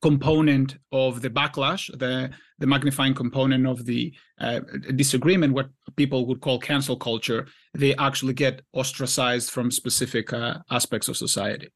[0.00, 4.60] component of the backlash, the the magnifying component of the uh,
[4.96, 11.08] disagreement, what people would call cancel culture, they actually get ostracized from specific uh, aspects
[11.08, 11.68] of society.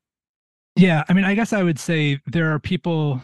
[0.75, 3.21] Yeah, I mean, I guess I would say there are people.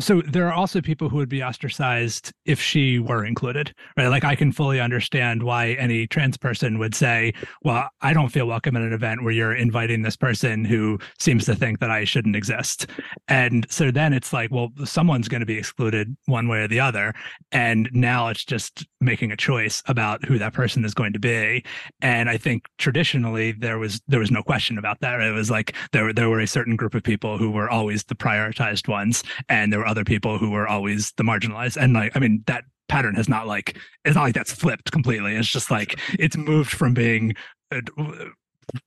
[0.00, 4.08] So there are also people who would be ostracized if she were included, right?
[4.08, 8.46] Like I can fully understand why any trans person would say, "Well, I don't feel
[8.46, 12.04] welcome at an event where you're inviting this person who seems to think that I
[12.04, 12.86] shouldn't exist."
[13.28, 16.80] And so then it's like, well, someone's going to be excluded one way or the
[16.80, 17.12] other,
[17.52, 21.62] and now it's just making a choice about who that person is going to be.
[22.00, 25.20] And I think traditionally there was there was no question about that.
[25.20, 28.14] It was like there there were a certain group of people who were always the
[28.14, 31.76] prioritized ones, and there were other people who were always the marginalized.
[31.76, 35.36] And like, I mean, that pattern has not like it's not like that's flipped completely.
[35.36, 37.34] It's just like it's moved from being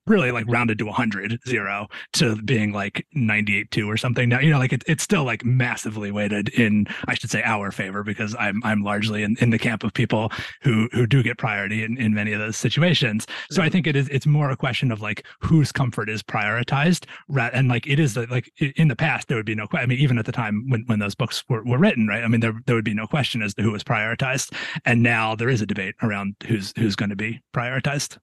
[0.08, 4.30] really like rounded to 100 zero to being like 98 2 or something.
[4.30, 7.72] Now you know like it, it's still like massively weighted in i should say our
[7.72, 10.32] favor because i'm i'm largely in, in the camp of people
[10.62, 13.26] who who do get priority in, in many of those situations.
[13.52, 17.06] So i think it is it's more a question of like whose comfort is prioritized
[17.28, 20.00] ra- and like it is like in the past there would be no i mean
[20.00, 22.24] even at the time when when those books were, were written right?
[22.24, 24.54] I mean there, there would be no question as to who was prioritized.
[24.86, 28.18] And now there is a debate around who's who's going to be prioritized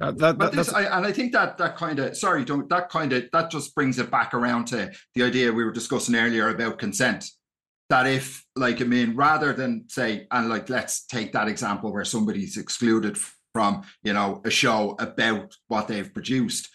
[0.00, 2.68] Uh, that, but that- this, I, and I think that that kind of sorry, don't
[2.68, 6.14] that kind of that just brings it back around to the idea we were discussing
[6.14, 7.24] earlier about consent.
[7.90, 12.04] That if, like, I mean, rather than say, and like, let's take that example where
[12.04, 13.16] somebody's excluded
[13.54, 16.68] from, you know, a show about what they've produced.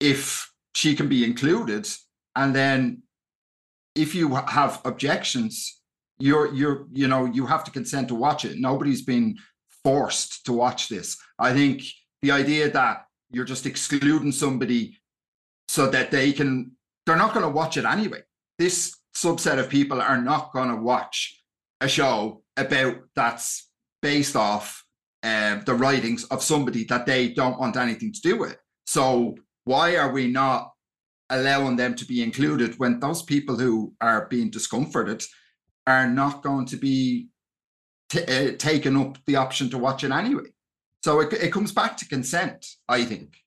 [0.00, 1.88] If she can be included,
[2.34, 3.02] and then
[3.94, 5.80] if you have objections,
[6.18, 8.58] you're you're you know you have to consent to watch it.
[8.58, 9.36] Nobody's been
[9.84, 11.16] forced to watch this.
[11.38, 11.82] I think
[12.22, 14.98] the idea that you're just excluding somebody
[15.68, 16.72] so that they can
[17.06, 18.22] they're not going to watch it anyway
[18.58, 21.42] this subset of people are not going to watch
[21.80, 23.70] a show about that's
[24.02, 24.84] based off
[25.22, 28.56] uh, the writings of somebody that they don't want anything to do with
[28.86, 30.70] so why are we not
[31.30, 35.22] allowing them to be included when those people who are being discomforted
[35.86, 37.28] are not going to be
[38.08, 40.44] t- uh, taking up the option to watch it anyway.
[41.08, 43.38] So it, it comes back to consent, I think.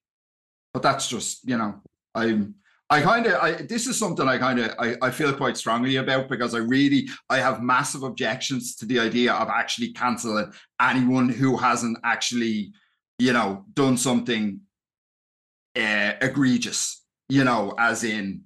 [0.74, 1.76] But that's just, you know,
[2.16, 2.56] I'm
[2.90, 6.28] I kind of this is something I kind of I, I feel quite strongly about
[6.28, 10.52] because I really I have massive objections to the idea of actually canceling
[10.82, 12.74] anyone who hasn't actually,
[13.20, 14.62] you know, done something
[15.76, 18.42] uh, egregious, you know, as in,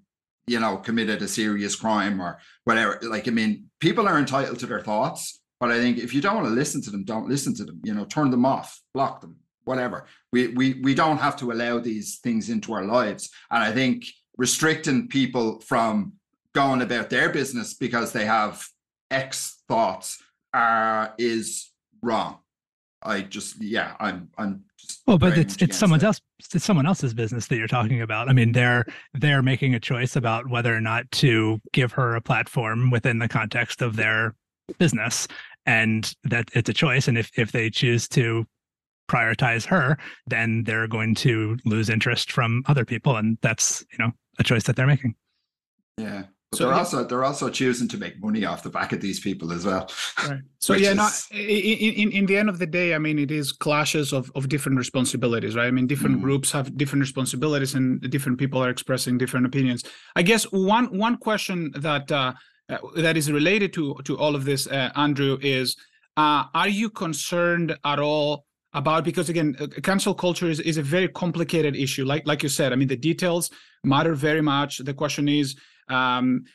[0.46, 3.00] you know, committed a serious crime or whatever.
[3.02, 6.36] Like, I mean, people are entitled to their thoughts, but I think if you don't
[6.36, 7.82] want to listen to them, don't listen to them.
[7.84, 10.06] You know, turn them off, block them, whatever.
[10.32, 13.32] We we we don't have to allow these things into our lives.
[13.50, 14.06] And I think
[14.38, 16.14] restricting people from
[16.54, 18.64] going about their business because they have
[19.10, 20.22] X thoughts
[20.54, 21.72] are is
[22.04, 22.38] wrong.
[23.02, 24.66] I just yeah, I'm I'm
[25.08, 26.22] well, but it's it's someone else
[26.54, 28.30] it's someone else's business that you're talking about.
[28.30, 28.86] I mean, they're
[29.16, 33.28] they're making a choice about whether or not to give her a platform within the
[33.28, 34.36] context of their
[34.78, 35.28] business,
[35.66, 37.08] and that it's a choice.
[37.08, 38.46] And if if they choose to
[39.10, 39.98] prioritize her,
[40.28, 44.64] then they're going to lose interest from other people, and that's you know a choice
[44.64, 45.16] that they're making.
[45.98, 46.24] Yeah.
[46.52, 49.20] But so they're also they're also choosing to make money off the back of these
[49.20, 49.90] people as well.
[50.28, 50.42] Right.
[50.60, 50.96] So yeah, is...
[50.96, 54.32] not in, in in the end of the day, I mean, it is clashes of
[54.34, 55.68] of different responsibilities, right?
[55.68, 56.22] I mean, different mm.
[56.22, 59.84] groups have different responsibilities, and different people are expressing different opinions.
[60.16, 62.34] I guess one one question that uh,
[62.70, 65.76] uh, that is related to to all of this, uh, Andrew, is
[66.18, 70.84] uh, are you concerned at all about because again, uh, cancel culture is is a
[70.84, 72.06] very complicated issue.
[72.06, 73.50] Like like you said, I mean, the details
[73.84, 74.80] matter very much.
[74.80, 75.56] The question is
[75.90, 76.46] um,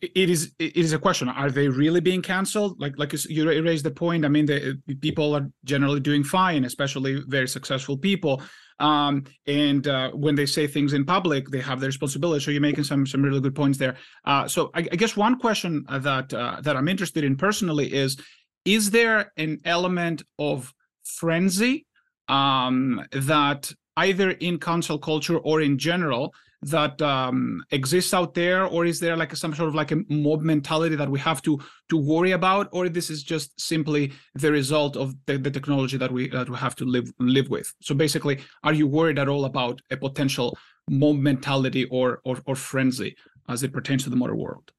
[0.00, 3.84] it is it is a question are they really being canceled like like you raised
[3.84, 8.42] the point i mean the people are generally doing fine especially very successful people
[8.78, 12.44] um, and uh, when they say things in public they have the responsibility.
[12.44, 13.96] So you're making some some really good points there.
[14.24, 18.16] Uh, so I, I, guess one question that uh, that i'm interested in personally is
[18.64, 20.72] is there an element of
[21.04, 21.86] frenzy
[22.28, 26.32] um, that either in cancel culture or in general
[26.62, 30.42] that um, exists out there, or is there like some sort of like a mob
[30.42, 34.96] mentality that we have to to worry about, or this is just simply the result
[34.96, 37.72] of the, the technology that we that we have to live live with?
[37.80, 40.56] So basically, are you worried at all about a potential
[40.88, 43.16] mob mentality or or, or frenzy
[43.48, 44.70] as it pertains to the modern world?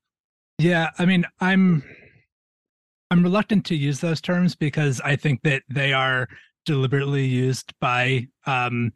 [0.60, 1.84] Yeah, I mean, I'm
[3.12, 6.30] I'm reluctant to use those terms because I think that they are
[6.66, 8.94] deliberately used by um,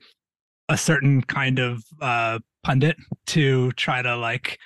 [0.69, 4.59] a certain kind of uh, pundit to try to like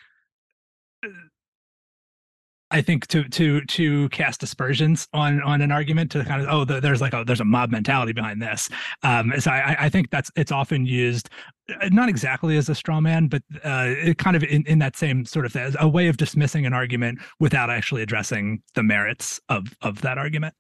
[2.72, 6.66] I think to to to cast aspersions on on an argument to kind of oh
[6.66, 8.70] the, there's like a there's a mob mentality behind this.
[9.04, 11.30] Um, so I, I think that's it's often used
[11.70, 14.96] uh, not exactly as a straw man, but uh, it kind of in, in that
[14.96, 19.40] same sort of thing, a way of dismissing an argument without actually addressing the merits
[19.50, 20.56] of of that argument.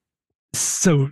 [0.53, 1.09] So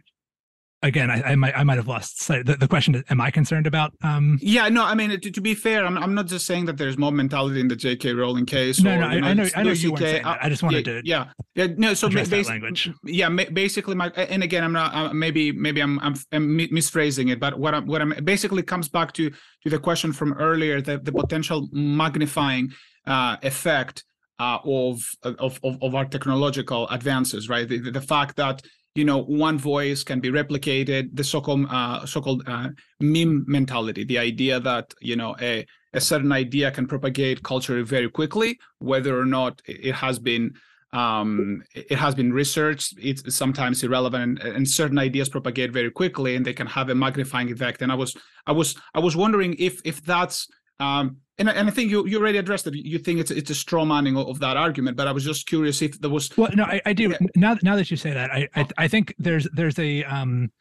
[0.81, 2.45] again, I, I, might I might have lost sight.
[2.45, 3.93] The, the, question is, am I concerned about?
[4.03, 4.39] Um...
[4.41, 4.83] Yeah, no.
[4.83, 7.59] I mean, to, to be fair, I'm, I'm not just saying that there's mob mentality
[7.59, 8.13] in the J.K.
[8.13, 8.81] Rowling case.
[8.81, 10.39] No, or, no, I, know, I know, I know you weren't saying that.
[10.43, 11.01] I just wanted yeah, to.
[11.05, 11.25] Yeah,
[11.55, 11.67] yeah.
[11.77, 12.89] No, so language.
[13.03, 14.93] Yeah, basically, my and again, I'm not.
[14.93, 18.89] Uh, maybe maybe I'm, I'm, I'm misphrasing it, but what I'm what I'm basically comes
[18.89, 22.71] back to to the question from earlier, the the potential magnifying
[23.05, 24.03] uh, effect
[24.39, 27.67] uh, of, of, of of our technological advances, right?
[27.67, 28.61] The, the fact that
[28.99, 32.69] you know one voice can be replicated the so-called uh, so-called uh,
[32.99, 38.09] meme mentality the idea that you know a, a certain idea can propagate culture very
[38.19, 38.49] quickly
[38.91, 40.45] whether or not it has been
[40.91, 46.35] um, it has been researched it's sometimes irrelevant and, and, certain ideas propagate very quickly
[46.35, 47.83] and they can have a magnifying effect.
[47.83, 48.11] And i was
[48.47, 50.47] i was i was wondering if if that's
[50.79, 52.75] um, and, and I think you, you already addressed it.
[52.75, 55.81] You think it's it's a straw manning of, that argument, but I was just curious
[55.81, 56.35] if there was.
[56.37, 57.09] Well, no, I, I do.
[57.09, 57.17] Yeah.
[57.35, 60.51] Now, now that you say that, I, I, I think there's there's a um,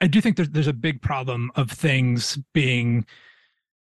[0.00, 3.06] I do think there's there's a big problem of things being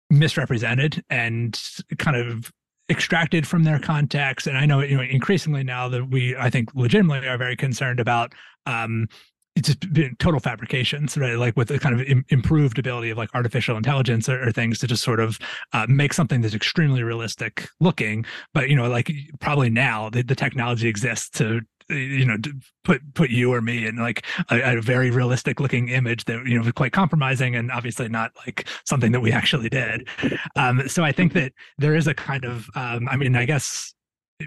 [0.10, 1.60] misrepresented and
[2.00, 2.52] kind of
[2.90, 4.48] extracted from their context.
[4.48, 8.00] And I know you know increasingly now that we I think legitimately are very concerned
[8.00, 8.34] about
[8.66, 9.08] um,
[9.56, 11.38] it's just been total fabrications, right?
[11.38, 14.80] Like with the kind of Im- improved ability of like artificial intelligence or, or things
[14.80, 15.40] to just sort of
[15.74, 18.26] uh, make something that's extremely realistic looking.
[18.54, 22.36] But you know, like probably now the, the technology exists to you know
[22.84, 26.60] put put you or me in like a, a, very realistic looking image that you
[26.60, 30.08] know quite compromising and obviously not like something that we actually did
[30.56, 33.94] um so i think that there is a kind of um i mean i guess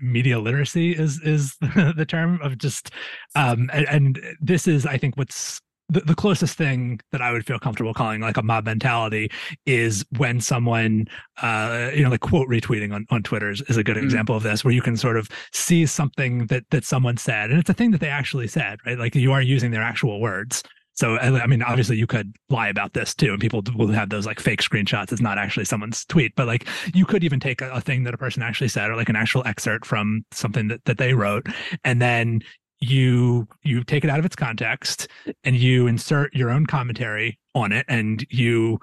[0.02, 1.56] media literacy is is
[1.96, 2.90] the term of just
[3.34, 7.46] um and, and, this is i think what's the, the closest thing that I would
[7.46, 9.30] feel comfortable calling like a mob mentality
[9.64, 11.06] is when someone,
[11.40, 14.02] uh, you know, like quote retweeting on, on Twitter is, is a good mm.
[14.02, 17.58] example of this, where you can sort of see something that that someone said, and
[17.58, 18.98] it's a thing that they actually said, right?
[18.98, 20.62] Like you are using their actual words.
[20.98, 24.26] So I mean, obviously you could lie about this too, and people will have those
[24.26, 25.12] like fake screenshots.
[25.12, 28.14] It's not actually someone's tweet, but like you could even take a, a thing that
[28.14, 31.46] a person actually said, or like an actual excerpt from something that, that they wrote,
[31.84, 32.40] and then
[32.80, 35.06] you you take it out of its context
[35.44, 38.80] and you insert your own commentary on it and you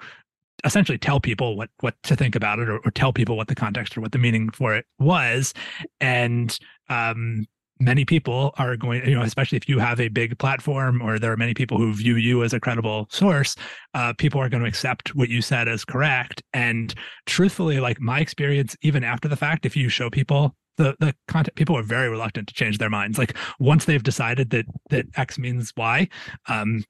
[0.64, 3.54] essentially tell people what what to think about it or, or tell people what the
[3.54, 5.52] context or what the meaning for it was
[6.00, 6.58] and
[6.88, 7.44] um
[7.78, 11.32] many people are going you know especially if you have a big platform or there
[11.32, 13.56] are many people who view you as a credible source
[13.94, 16.42] uh, people are going to accept what you said as correct.
[16.52, 21.14] And truthfully like my experience even after the fact if you show people the the
[21.28, 23.18] content people are very reluctant to change their minds.
[23.18, 26.08] Like once they've decided that that x means y
[26.48, 26.84] um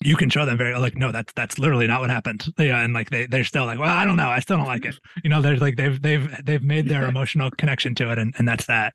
[0.00, 2.46] you can show them very like no that's that's literally not what happened.
[2.58, 4.84] Yeah and like they they're still like well i don't know i still don't like
[4.84, 4.98] it.
[5.22, 8.46] You know there's like they've they've they've made their emotional connection to it and, and
[8.46, 8.94] that's that.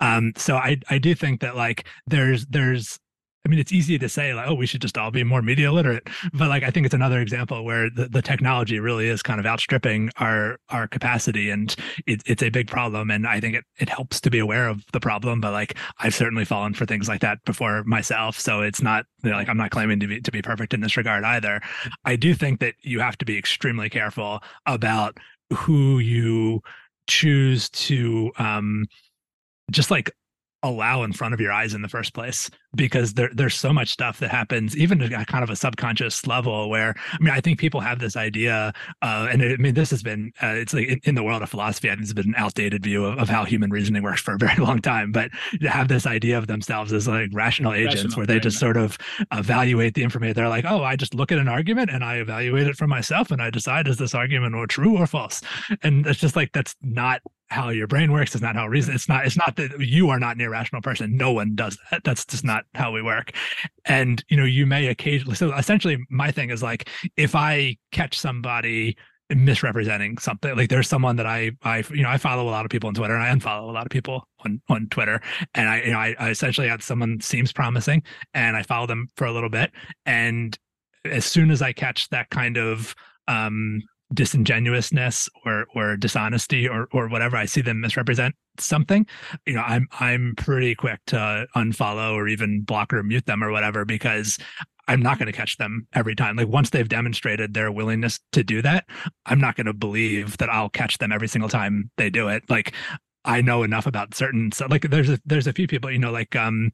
[0.00, 2.98] Um so i i do think that like there's there's
[3.44, 5.72] I mean, it's easy to say like, oh, we should just all be more media
[5.72, 9.40] literate, but like I think it's another example where the, the technology really is kind
[9.40, 11.74] of outstripping our our capacity, and
[12.06, 13.10] it, it's a big problem.
[13.10, 15.40] And I think it it helps to be aware of the problem.
[15.40, 19.30] But like I've certainly fallen for things like that before myself, so it's not you
[19.30, 21.62] know, like I'm not claiming to be to be perfect in this regard either.
[22.04, 25.16] I do think that you have to be extremely careful about
[25.54, 26.60] who you
[27.06, 28.84] choose to um
[29.70, 30.10] just like
[30.62, 33.88] allow in front of your eyes in the first place because there, there's so much
[33.88, 37.58] stuff that happens even at kind of a subconscious level where i mean i think
[37.58, 40.86] people have this idea uh, and it, i mean this has been uh, it's like
[40.86, 43.28] in, in, the world of philosophy i think it's been an outdated view of, of,
[43.28, 45.30] how human reasoning works for a very long time but
[45.60, 48.76] to have this idea of themselves as like rational agents rational, where they just sort
[48.76, 48.98] of
[49.32, 50.34] evaluate the information.
[50.34, 53.30] They're like oh i just look at an argument and i evaluate it for myself
[53.30, 55.40] and i decide is this argument or true or false.
[55.82, 58.34] And it's just like that's not how your brain works.
[58.34, 58.94] It's not how reason.
[58.94, 59.26] It's not.
[59.26, 61.16] It's not that you are not an irrational person.
[61.16, 62.04] No one does that.
[62.04, 63.32] That's just not how we work.
[63.84, 65.34] And you know, you may occasionally.
[65.34, 68.96] So essentially, my thing is like if I catch somebody
[69.34, 72.70] misrepresenting something like there's someone that I I you know I follow a lot of
[72.70, 75.20] people on Twitter and I unfollow a lot of people on on Twitter
[75.54, 78.02] and I you know I, I essentially had someone seems promising
[78.34, 79.70] and I follow them for a little bit
[80.04, 80.58] and
[81.04, 82.94] as soon as I catch that kind of
[83.28, 83.82] um
[84.12, 89.06] disingenuousness or or dishonesty or or whatever i see them misrepresent something
[89.46, 93.52] you know i'm i'm pretty quick to unfollow or even block or mute them or
[93.52, 94.36] whatever because
[94.88, 96.34] i'm not going to catch them every time.
[96.34, 98.86] Like once they've demonstrated their willingness to do that
[99.26, 102.42] i'm not going to believe that i'll catch them every single time they do it.
[102.48, 102.74] Like
[103.24, 106.10] I know enough about certain so like there's a there's a few people you know
[106.10, 106.72] like um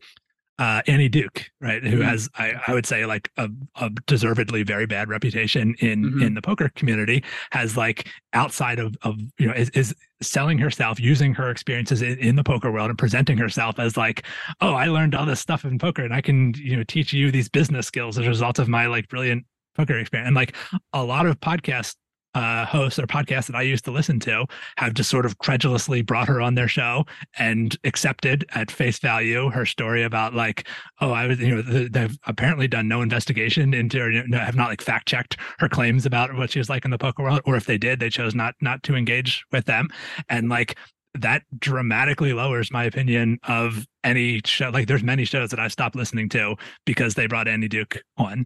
[0.58, 2.08] uh, Annie Duke, right, who mm-hmm.
[2.08, 6.22] has I, I, would say like a, a, deservedly very bad reputation in mm-hmm.
[6.22, 10.98] in the poker community, has like outside of of you know is, is selling herself,
[10.98, 14.24] using her experiences in, in, the poker world and presenting herself as like,
[14.62, 17.30] oh, I learned all this stuff in poker and I can you know teach you
[17.30, 19.44] these business skills as a result of my like brilliant
[19.74, 20.28] poker experience.
[20.28, 20.56] And like
[20.94, 21.96] a lot of podcast
[22.36, 24.44] uh, hosts or podcasts that I used to listen to
[24.76, 27.06] have just sort of credulously brought her on their show
[27.38, 30.68] and accepted at face value her story about like,
[31.00, 34.54] oh, I was, you know, they've apparently done no investigation into, or you know, have
[34.54, 37.40] not like fact checked her claims about what she was like in the poker world,
[37.46, 39.88] or if they did, they chose not not to engage with them,
[40.28, 40.76] and like
[41.14, 44.68] that dramatically lowers my opinion of any show.
[44.68, 48.44] Like, there's many shows that I stopped listening to because they brought Annie Duke on,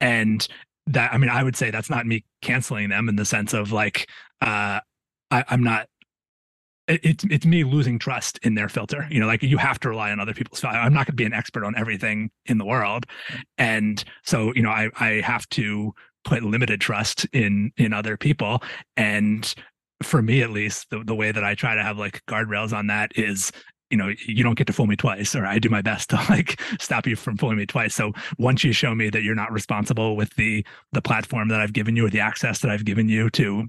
[0.00, 0.48] and
[0.92, 3.72] that I mean, I would say that's not me canceling them in the sense of
[3.72, 4.08] like
[4.40, 4.80] uh,
[5.30, 5.88] I, I'm not
[6.88, 9.06] it's it's me losing trust in their filter.
[9.10, 10.64] You know, like you have to rely on other people's.
[10.64, 13.04] I'm not going to be an expert on everything in the world,
[13.58, 15.92] and so you know, I I have to
[16.24, 18.62] put limited trust in in other people.
[18.96, 19.54] And
[20.02, 22.86] for me, at least, the the way that I try to have like guardrails on
[22.86, 23.52] that is
[23.90, 26.16] you know you don't get to fool me twice or i do my best to
[26.30, 27.94] like stop you from fooling me twice.
[27.94, 31.72] So once you show me that you're not responsible with the the platform that i've
[31.72, 33.68] given you or the access that i've given you to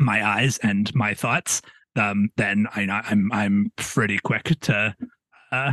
[0.00, 1.60] my eyes and my thoughts
[1.96, 4.94] um then i i'm i'm pretty quick to
[5.52, 5.72] uh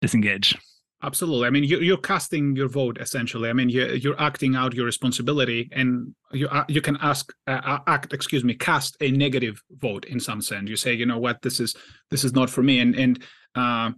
[0.00, 0.56] disengage
[1.02, 1.46] Absolutely.
[1.46, 3.50] I mean, you, you're casting your vote essentially.
[3.50, 7.60] I mean, you're, you're acting out your responsibility, and you uh, you can ask uh,
[7.62, 10.70] uh, act, excuse me, cast a negative vote in some sense.
[10.70, 11.76] You say, you know what, this is
[12.10, 13.22] this is not for me, and and
[13.54, 13.90] uh,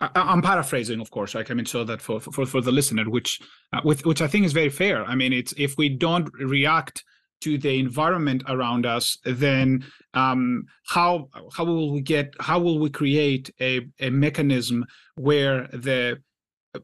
[0.00, 1.34] I, am paraphrasing, of course.
[1.34, 3.40] Like, I mean, so that for for for the listener, which
[3.72, 5.04] uh, with which I think is very fair.
[5.06, 7.04] I mean, it's if we don't react
[7.42, 9.84] to the environment around us, then
[10.14, 14.84] um, how how will we get how will we create a, a mechanism
[15.16, 16.18] where the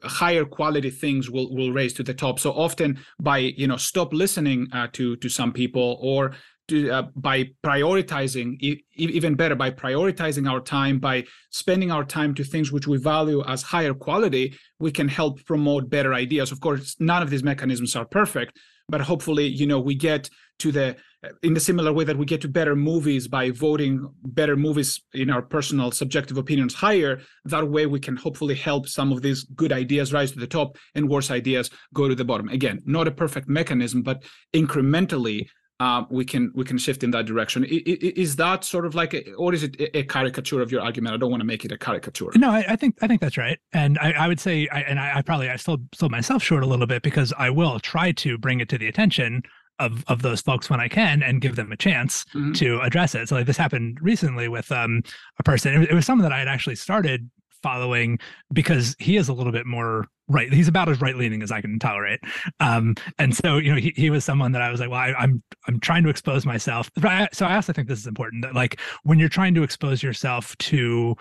[0.03, 2.39] higher quality things will will raise to the top?
[2.39, 6.33] So often by you know stop listening uh, to to some people or
[6.69, 12.35] to, uh, by prioritizing e- even better by prioritizing our time by spending our time
[12.35, 16.53] to things which we value as higher quality we can help promote better ideas.
[16.53, 20.73] Of course none of these mechanisms are perfect but hopefully you know we get to
[20.73, 20.97] the
[21.43, 25.31] in the similar way that we get to better movies by voting better movies in
[25.31, 29.73] our personal subjective opinions higher that way we can hopefully help some of these good
[29.73, 33.11] ideas rise to the top and worse ideas go to the bottom again not a
[33.11, 34.23] perfect mechanism but
[34.55, 35.49] incrementally
[35.81, 37.65] uh, we can we can shift in that direction.
[37.65, 41.15] Is that sort of like, a, or is it a caricature of your argument?
[41.15, 42.31] I don't want to make it a caricature.
[42.35, 44.99] No, I, I think I think that's right, and I, I would say, I, and
[44.99, 48.37] I, probably I still sold myself short a little bit because I will try to
[48.39, 49.43] bring it to the attention
[49.79, 52.53] of of those folks when I can and give them a chance mm-hmm.
[52.53, 53.29] to address it.
[53.29, 55.03] So like this happened recently with um
[55.39, 55.75] a person.
[55.75, 57.31] It was, it was someone that I had actually started
[57.63, 58.19] following
[58.53, 60.53] because he is a little bit more right.
[60.53, 62.21] He's about as right leaning as I can tolerate.
[62.61, 65.09] Um, and so you know he, he was someone that I was like, well, I,
[65.09, 66.91] am I'm, I'm trying to expose myself.
[67.33, 70.57] So I also think this is important that like when you're trying to expose yourself
[70.59, 71.17] to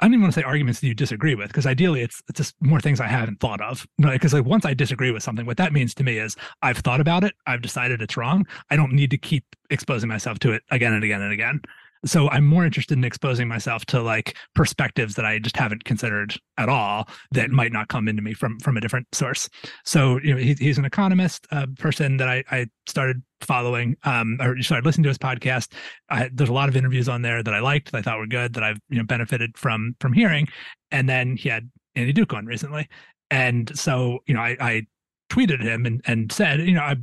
[0.00, 2.38] I don't even want to say arguments that you disagree with, because ideally it's it's
[2.38, 3.86] just more things I haven't thought of.
[3.98, 7.00] Because like once I disagree with something, what that means to me is I've thought
[7.00, 8.46] about it, I've decided it's wrong.
[8.70, 11.60] I don't need to keep exposing myself to it again and again and again
[12.04, 16.34] so i'm more interested in exposing myself to like perspectives that i just haven't considered
[16.56, 19.48] at all that might not come into me from from a different source.
[19.84, 24.38] So you know he, he's an economist a person that i i started following um
[24.40, 25.72] or started listening to his podcast.
[26.08, 28.26] I, there's a lot of interviews on there that i liked that i thought were
[28.26, 30.48] good that i've you know benefited from from hearing.
[30.90, 32.88] And then he had Annie Duke on recently.
[33.30, 34.82] And so you know i i
[35.30, 36.96] tweeted him and and said you know i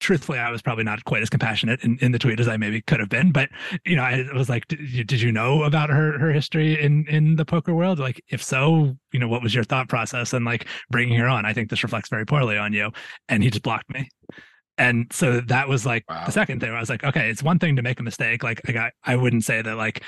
[0.00, 2.80] truthfully, I was probably not quite as compassionate in, in the tweet as I maybe
[2.82, 3.32] could have been.
[3.32, 3.50] But
[3.84, 7.06] you know, I was like, did you, did you know about her her history in
[7.08, 7.98] in the poker world?
[7.98, 10.32] Like, if so, you know, what was your thought process?
[10.32, 12.90] And like bringing her on, I think this reflects very poorly on you.
[13.28, 14.08] And he just blocked me.
[14.78, 16.24] And so that was like wow.
[16.24, 16.70] the second thing.
[16.70, 18.44] I was like, okay, it's one thing to make a mistake.
[18.44, 20.04] Like, like I, I wouldn't say that like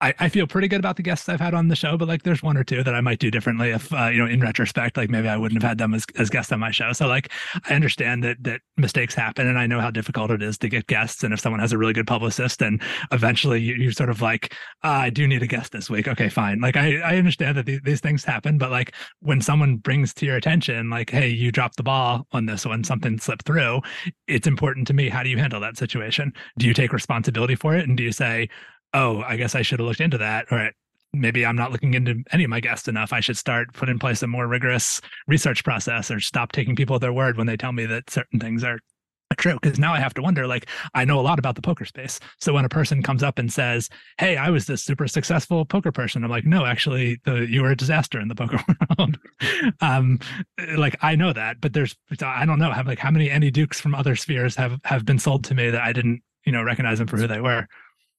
[0.00, 2.22] I, I feel pretty good about the guests I've had on the show, but like
[2.22, 4.96] there's one or two that I might do differently if uh, you know in retrospect,
[4.96, 6.92] like maybe I wouldn't have had them as, as guests on my show.
[6.92, 7.32] So like
[7.68, 10.86] I understand that that mistakes happen, and I know how difficult it is to get
[10.86, 11.24] guests.
[11.24, 12.80] And if someone has a really good publicist, and
[13.10, 16.06] eventually you, you sort of like uh, I do need a guest this week.
[16.06, 16.60] Okay, fine.
[16.60, 20.36] Like I I understand that these things happen, but like when someone brings to your
[20.36, 23.80] attention, like hey, you dropped the ball on this one, something slipped through.
[24.28, 25.08] It's important to me.
[25.08, 26.32] How do you handle that situation?
[26.56, 28.48] Do you take responsibility for it, and do you say
[28.94, 30.46] oh, I guess I should have looked into that.
[30.50, 30.70] Or
[31.12, 33.12] maybe I'm not looking into any of my guests enough.
[33.12, 36.96] I should start put in place a more rigorous research process or stop taking people
[36.96, 38.78] at their word when they tell me that certain things are
[39.36, 41.84] true because now i have to wonder like i know a lot about the poker
[41.84, 45.64] space so when a person comes up and says hey i was this super successful
[45.64, 48.58] poker person i'm like no actually the, you were a disaster in the poker
[48.98, 49.18] world
[49.80, 50.18] um
[50.76, 53.80] like i know that but there's i don't know have like how many Annie Dukes
[53.80, 56.98] from other spheres have have been sold to me that i didn't you know recognize
[56.98, 57.66] them for who they were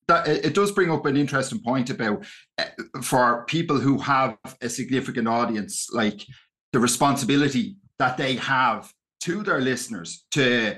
[0.10, 2.26] that it does bring up an interesting point about
[2.58, 2.66] uh,
[3.02, 6.26] for people who have a significant audience, like
[6.74, 8.92] the responsibility that they have
[9.22, 10.76] to their listeners to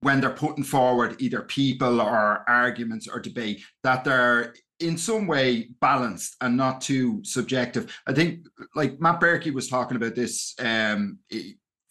[0.00, 5.68] when they're putting forward either people or arguments or debate that they're in some way
[5.80, 7.96] balanced and not too subjective.
[8.06, 11.18] I think like Matt Berkey was talking about this um,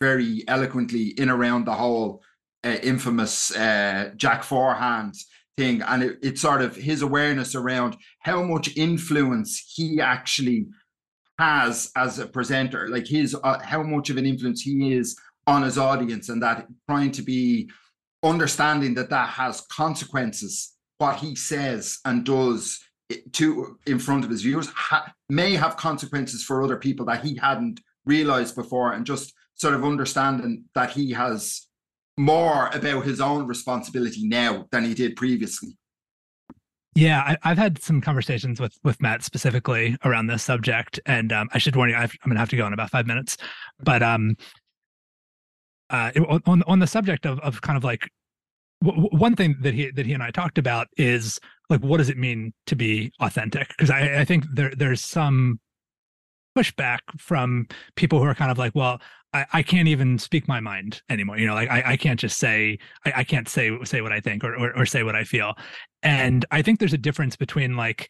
[0.01, 2.21] very eloquently in around the whole
[2.63, 5.15] uh, infamous uh, Jack Forehand
[5.57, 10.67] thing and it, it's sort of his awareness around how much influence he actually
[11.39, 15.63] has as a presenter like his uh, how much of an influence he is on
[15.63, 17.69] his audience and that trying to be
[18.23, 22.79] understanding that that has consequences what he says and does
[23.33, 27.37] to in front of his viewers ha, may have consequences for other people that he
[27.37, 31.64] hadn't realized before and just sort of understanding that he has
[32.17, 35.77] more about his own responsibility now than he did previously.
[36.95, 41.49] Yeah, I, have had some conversations with with Matt specifically around this subject, and um,
[41.53, 43.35] I should warn you, i am going to have to go in about five minutes.
[43.83, 44.37] But um,
[45.89, 46.11] uh,
[46.45, 48.09] on on the subject of of kind of like
[48.81, 51.37] w- one thing that he that he and I talked about is
[51.69, 53.67] like what does it mean to be authentic?
[53.67, 55.59] Because I, I think there there's some
[56.57, 59.01] pushback from people who are kind of like, well,
[59.35, 61.37] I, I can't even speak my mind anymore.
[61.37, 64.21] You know, like I, I can't just say I, I can't say say what I
[64.21, 65.55] think or, or or say what I feel.
[66.03, 68.09] And I think there's a difference between like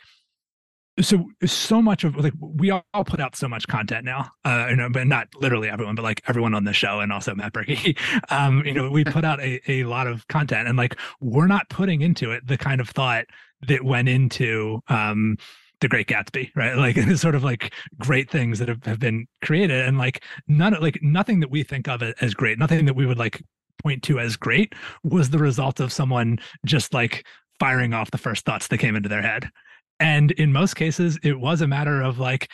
[1.02, 4.78] so so much of like we all put out so much content now uh you
[4.78, 7.98] know but not literally everyone but like everyone on the show and also matt Berkey.
[8.30, 11.68] um you know we put out a, a lot of content and like we're not
[11.70, 13.26] putting into it the kind of thought
[13.68, 15.36] that went into um
[15.82, 16.76] the Great Gatsby, right?
[16.86, 20.76] Like it's sort of like great things that have, have been created, and like none
[20.82, 23.42] like nothing that we think of as great, nothing that we would like
[23.84, 24.74] point to as great
[25.04, 27.26] was the result of someone just like
[27.60, 29.50] firing off the first thoughts that came into their head.
[30.00, 32.50] And in most cases, it was a matter of like,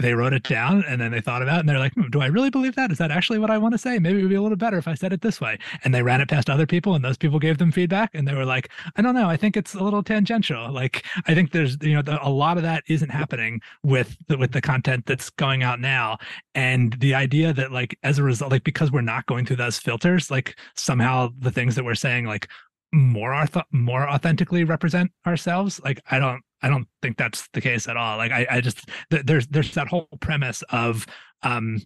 [0.00, 2.20] they wrote it down and then they thought about it and they're like, hmm, do
[2.20, 2.90] I really believe that?
[2.90, 3.98] Is that actually what I want to say?
[3.98, 5.58] Maybe it would be a little better if I said it this way.
[5.84, 8.34] And they ran it past other people and those people gave them feedback and they
[8.34, 9.28] were like, I don't know.
[9.28, 10.72] I think it's a little tangential.
[10.72, 14.36] Like, I think there's, you know, the, a lot of that isn't happening with the,
[14.36, 16.18] with the content that's going out now.
[16.56, 19.78] And the idea that like, as a result, like, because we're not going through those
[19.78, 22.48] filters, like somehow the things that we're saying, like
[22.92, 27.86] more auth- more authentically represent ourselves like i don't i don't think that's the case
[27.88, 28.16] at all.
[28.16, 31.06] Like i i just th- there's there's that whole premise of
[31.42, 31.78] um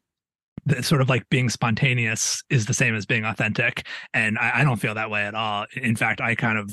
[0.80, 3.86] sort of like being spontaneous is the same as being authentic.
[4.12, 5.66] And I, I don't feel that way at all.
[5.74, 6.70] In fact i kind of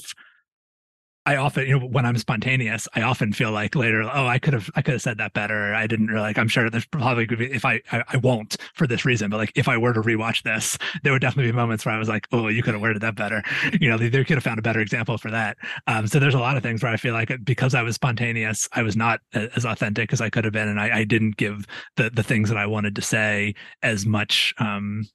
[1.26, 4.54] I often, you know, when I'm spontaneous, I often feel like later, oh, I could
[4.54, 5.74] have, I could have said that better.
[5.74, 8.58] I didn't really, like, I'm sure there's probably could be, if I, I, I, won't
[8.76, 11.56] for this reason, but like, if I were to rewatch this, there would definitely be
[11.56, 13.44] moments where I was like, oh, you could have worded that better.
[13.82, 15.58] You know, they, they could have found a better example for that.
[15.88, 18.70] Um, so there's a lot of things where I feel like because I was spontaneous,
[18.72, 21.66] I was not as authentic as I could have been, and I, I didn't give
[21.98, 25.06] the the things that I wanted to say as much um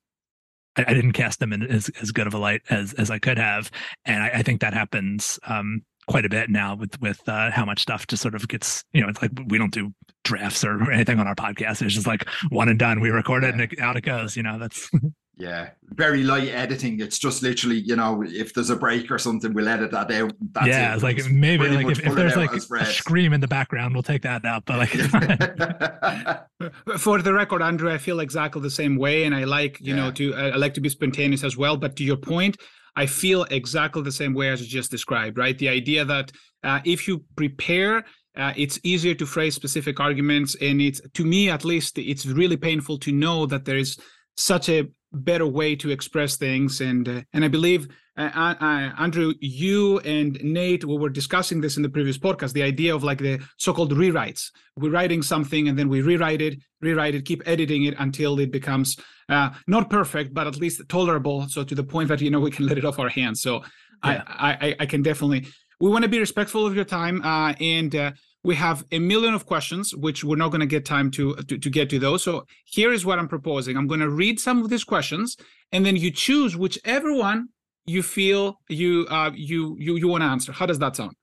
[0.77, 3.19] I, I, didn't cast them in as, as good of a light as as I
[3.19, 3.71] could have,
[4.05, 7.65] and I, I think that happens um, quite a bit now with with uh, how
[7.65, 9.93] much stuff just sort of gets you know it's like we don't do
[10.25, 11.83] drafts or anything on our podcast.
[11.83, 13.01] It's just like one and done.
[13.01, 14.91] We record it and it, out it goes you know that's
[15.37, 15.71] yeah.
[15.85, 17.01] Very light editing.
[17.01, 20.33] It's just literally you know if there's a break or something we'll edit that out.
[20.53, 20.95] That's yeah it.
[20.95, 24.23] it's like maybe like if, if there's like a scream in the background we'll take
[24.23, 24.91] that out but like
[26.99, 30.03] for the record andrew i feel exactly the same way and i like you yeah.
[30.03, 32.57] know to i like to be spontaneous as well but to your point
[32.97, 35.59] I feel exactly the same way as you just described, right?
[35.59, 38.05] The idea that uh, if you prepare,
[38.37, 42.57] uh, it's easier to phrase specific arguments, and it's to me at least, it's really
[42.57, 43.99] painful to know that there is
[44.37, 47.89] such a better way to express things and uh, and i believe
[48.21, 52.53] uh, uh, uh, andrew you and nate we were discussing this in the previous podcast
[52.53, 54.51] the idea of like the so-called rewrites.
[54.77, 58.51] We're writing something and then we rewrite it rewrite it keep editing it until it
[58.53, 58.99] becomes
[59.29, 62.51] uh, not perfect but at least tolerable so to the point that you know we
[62.51, 63.41] can let it off our hands.
[63.41, 63.63] So
[64.05, 64.23] yeah.
[64.27, 65.47] I, I i can definitely
[65.81, 69.47] we want to be respectful of your time uh, and we have a million of
[69.47, 72.23] questions which we're not going to get time to, to, to get to those.
[72.23, 73.77] So here is what i'm proposing.
[73.77, 75.37] I'm going to read some of these questions
[75.73, 77.49] and then you choose whichever one
[77.95, 80.53] you feel you uh you you you want to answer.
[80.53, 81.15] How does that sound?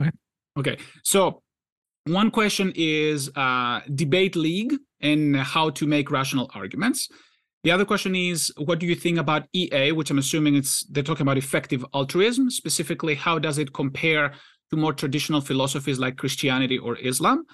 [0.00, 0.12] Okay
[0.60, 0.76] okay.
[1.02, 1.42] So
[2.20, 7.08] one question is uh debate league and how to make rational arguments.
[7.64, 8.38] The other question is
[8.68, 12.44] what do you think about ea which i'm assuming it's they're talking about effective altruism.
[12.50, 14.26] Specifically how does it compare
[14.70, 17.44] to more traditional philosophies like Christianity or Islam.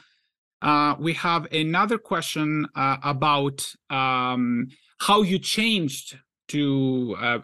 [0.61, 4.69] Uh, we have another question uh, about um,
[4.99, 6.19] how you changed
[6.55, 7.39] to uh,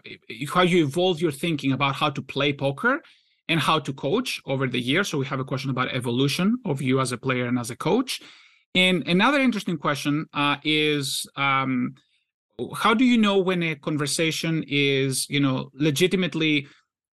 [0.53, 3.01] how you evolve your thinking about how to play poker
[3.47, 5.09] and how to coach over the years.
[5.09, 7.75] So we have a question about evolution of you as a player and as a
[7.75, 8.21] coach.
[8.75, 11.95] And another interesting question uh, is um,
[12.75, 16.67] how do you know when a conversation is, you know, legitimately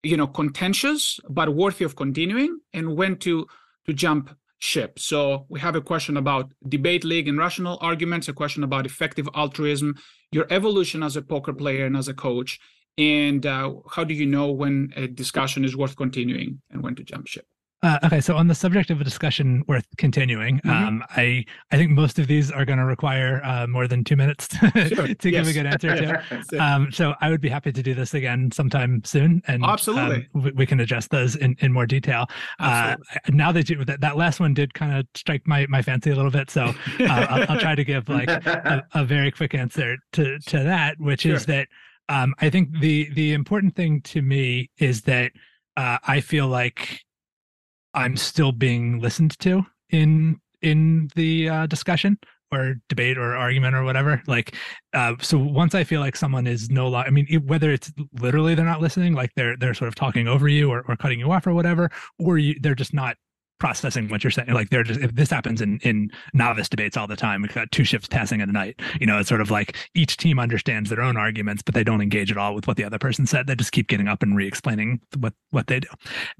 [0.06, 3.46] you know contentious but worthy of continuing and when to
[3.86, 8.32] to jump ship so we have a question about debate league and rational arguments a
[8.32, 9.94] question about effective altruism
[10.32, 12.58] your evolution as a poker player and as a coach
[12.98, 17.04] and uh, how do you know when a discussion is worth continuing and when to
[17.04, 17.46] jump ship
[17.82, 20.70] uh, okay, so on the subject of a discussion worth continuing, mm-hmm.
[20.70, 24.16] um, I I think most of these are going to require uh, more than two
[24.16, 25.06] minutes to, sure.
[25.08, 25.46] to yes.
[25.46, 26.58] give a good answer to.
[26.64, 30.42] um, so I would be happy to do this again sometime soon, and absolutely um,
[30.42, 32.26] we, we, can adjust those in, in more detail.
[32.58, 32.96] Uh,
[33.28, 36.16] now that you that, that last one did kind of strike my my fancy a
[36.16, 39.98] little bit, so uh, I'll, I'll, try to give like a, a, very quick answer
[40.12, 41.34] to to that, which sure.
[41.34, 41.68] is that
[42.08, 45.32] um, I think the the important thing to me is that
[45.76, 47.02] uh, I feel like
[47.96, 52.18] I'm still being listened to in in the uh, discussion
[52.52, 54.54] or debate or argument or whatever like
[54.94, 58.54] uh, so once i feel like someone is no longer i mean whether it's literally
[58.54, 61.30] they're not listening like they're they're sort of talking over you or, or cutting you
[61.32, 61.90] off or whatever
[62.20, 63.16] or you, they're just not
[63.58, 64.52] processing what you're saying.
[64.52, 67.42] Like they're just if this happens in in novice debates all the time.
[67.42, 68.80] We've got two ships passing in a night.
[69.00, 72.00] You know, it's sort of like each team understands their own arguments, but they don't
[72.00, 73.46] engage at all with what the other person said.
[73.46, 75.88] They just keep getting up and re-explaining what what they do,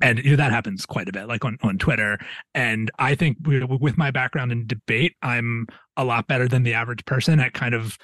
[0.01, 2.19] and you know, that happens quite a bit, like on on Twitter.
[2.55, 5.67] And I think with my background in debate, I'm
[5.97, 7.99] a lot better than the average person at kind of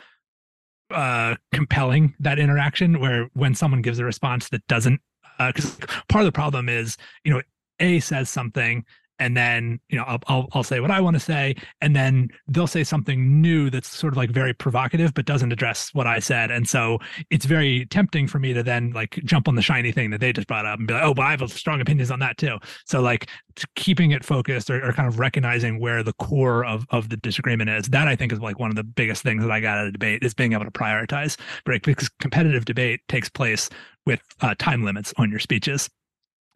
[0.91, 5.01] uh compelling that interaction where when someone gives a response that doesn't
[5.39, 7.41] because uh, part of the problem is you know
[7.81, 8.85] a says something
[9.19, 12.29] and then you know I'll, I'll, I'll say what I want to say, and then
[12.49, 16.19] they'll say something new that's sort of like very provocative, but doesn't address what I
[16.19, 16.99] said, and so
[17.31, 20.33] it's very tempting for me to then like jump on the shiny thing that they
[20.33, 22.59] just brought up and be like, oh, but I have strong opinions on that too.
[22.87, 23.29] So like
[23.77, 27.71] keeping it focused or, or kind of recognizing where the core of of the disagreement
[27.71, 27.89] is.
[27.89, 29.93] That I think is like one of the biggest things that I got out of
[29.93, 31.83] debate is being able to prioritize, right?
[31.83, 33.69] Because competitive debate takes place
[34.07, 35.89] with uh, time limits on your speeches.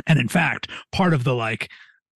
[0.07, 1.71] And in fact, part of the like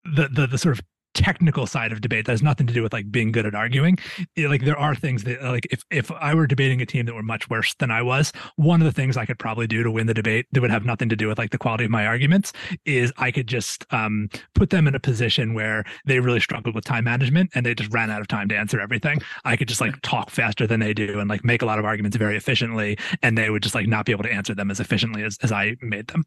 [0.03, 0.85] the the the sort of
[1.19, 3.97] technical side of debate that has nothing to do with like being good at arguing.
[4.37, 7.23] Like there are things that like if if i were debating a team that were
[7.23, 10.07] much worse than i was one of the things i could probably do to win
[10.07, 12.53] the debate that would have nothing to do with like the quality of my arguments
[12.85, 16.83] is i could just um put them in a position where they really struggled with
[16.83, 19.21] time management and they just ran out of time to answer everything.
[19.45, 21.85] I could just like talk faster than they do and like make a lot of
[21.85, 24.79] arguments very efficiently and they would just like not be able to answer them as
[24.79, 26.23] efficiently as, as i made them.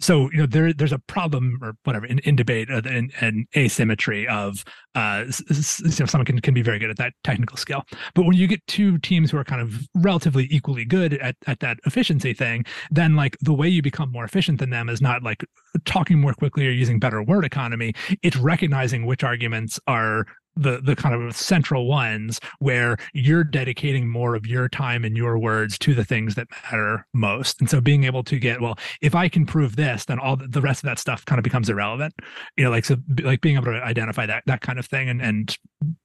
[0.00, 3.46] So you know there there's a problem or whatever in, in debate uh, and, and
[3.56, 7.84] asymmetry of uh, someone can, can be very good at that technical skill.
[8.14, 11.60] But when you get two teams who are kind of relatively equally good at, at
[11.60, 15.22] that efficiency thing, then like the way you become more efficient than them is not
[15.22, 15.44] like
[15.84, 17.94] talking more quickly or using better word economy.
[18.22, 24.34] It's recognizing which arguments are the the kind of central ones where you're dedicating more
[24.34, 27.60] of your time and your words to the things that matter most.
[27.60, 30.60] And so being able to get well if i can prove this then all the
[30.60, 32.14] rest of that stuff kind of becomes irrelevant.
[32.56, 35.20] You know like so like being able to identify that that kind of thing and
[35.20, 35.56] and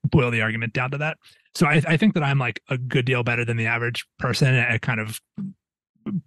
[0.05, 1.17] boil the argument down to that.
[1.55, 4.53] So i, I think that i'm like a good deal better than the average person
[4.53, 5.19] at kind of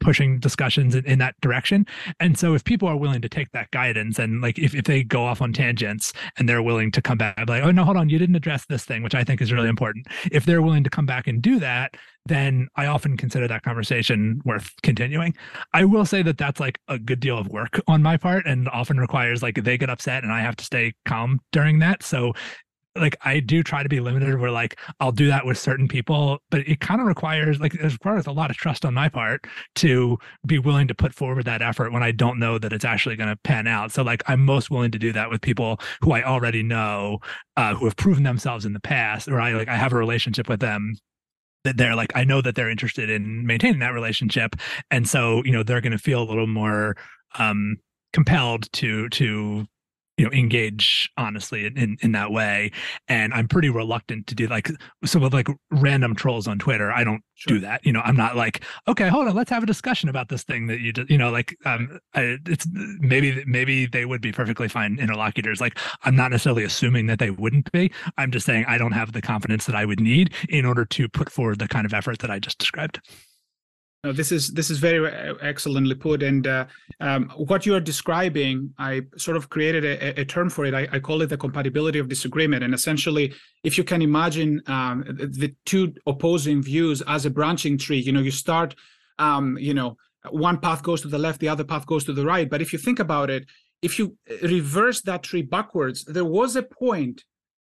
[0.00, 1.86] pushing discussions in, in, that direction.
[2.20, 5.02] And so if people are willing to take that guidance and like if, if they
[5.02, 8.08] go off on tangents and they're willing to come back like, oh no, hold on,
[8.08, 10.06] you didn't address this thing, which I think is really important.
[10.30, 11.96] If they're willing to come back and do that,
[12.26, 15.34] then I often consider that conversation worth continuing.
[15.72, 18.68] I will say that that's like a good deal of work on my part and
[18.68, 22.02] often requires like they get upset and I have to stay calm during that.
[22.02, 22.32] So
[22.96, 26.38] like I do try to be limited where like I'll do that with certain people,
[26.50, 29.46] but it kind of requires like it requires a lot of trust on my part
[29.76, 33.16] to be willing to put forward that effort when I don't know that it's actually
[33.16, 33.92] going to pan out.
[33.92, 37.20] So like I'm most willing to do that with people who I already know,
[37.56, 40.48] uh, who have proven themselves in the past, or I like I have a relationship
[40.48, 40.96] with them
[41.64, 44.56] that they're like I know that they're interested in maintaining that relationship,
[44.90, 46.96] and so you know they're going to feel a little more
[47.38, 47.76] um
[48.12, 49.66] compelled to to
[50.16, 52.70] you know engage honestly in in that way.
[53.08, 54.70] And i'm pretty reluctant to do like
[55.04, 57.54] some of like random trolls on twitter i don't sure.
[57.54, 57.84] do that.
[57.84, 60.66] You know i'm not like okay hold on let's have a discussion about this thing
[60.66, 62.66] that you just you know like um I, it's
[63.00, 65.60] maybe maybe they would be perfectly fine interlocutors.
[65.60, 67.92] Like i'm not necessarily assuming that they wouldn't be.
[68.18, 71.08] I'm just saying i don't have the confidence that i would need in order to
[71.08, 73.00] put forward the kind of effort that i just described
[74.04, 75.08] no, this is this is very
[75.40, 76.66] excellently put, and uh,
[77.00, 80.74] um, what you are describing, I sort of created a, a term for it.
[80.74, 85.04] I, I, call it the compatibility of disagreement, and essentially, if you can imagine um,
[85.06, 88.74] the two opposing views as a branching tree, you know, you start,
[89.20, 89.96] um, you know,
[90.30, 92.50] one path goes to the left, the other path goes to the right.
[92.50, 93.46] But if you think about it,
[93.82, 97.22] if you reverse that tree backwards, there was a point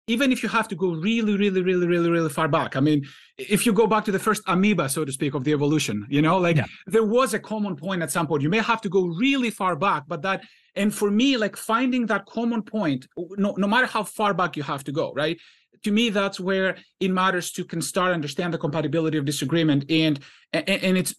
[0.06, 2.76] even if you have to go really, really, really, really, really far back.
[2.76, 3.04] I mean,
[3.38, 6.22] if you go back to the first amoeba, so to speak, of the evolution, you
[6.22, 6.66] know, like yeah.
[6.86, 8.42] there was a common point at some point.
[8.42, 10.44] You may have to go really far back, but that,
[10.76, 14.62] and for me, like finding that common point, no, no matter how far back you
[14.62, 15.38] have to go, right?
[15.86, 20.18] To me, that's where it matters to can start understand the compatibility of disagreement, and
[20.52, 21.14] and, and it's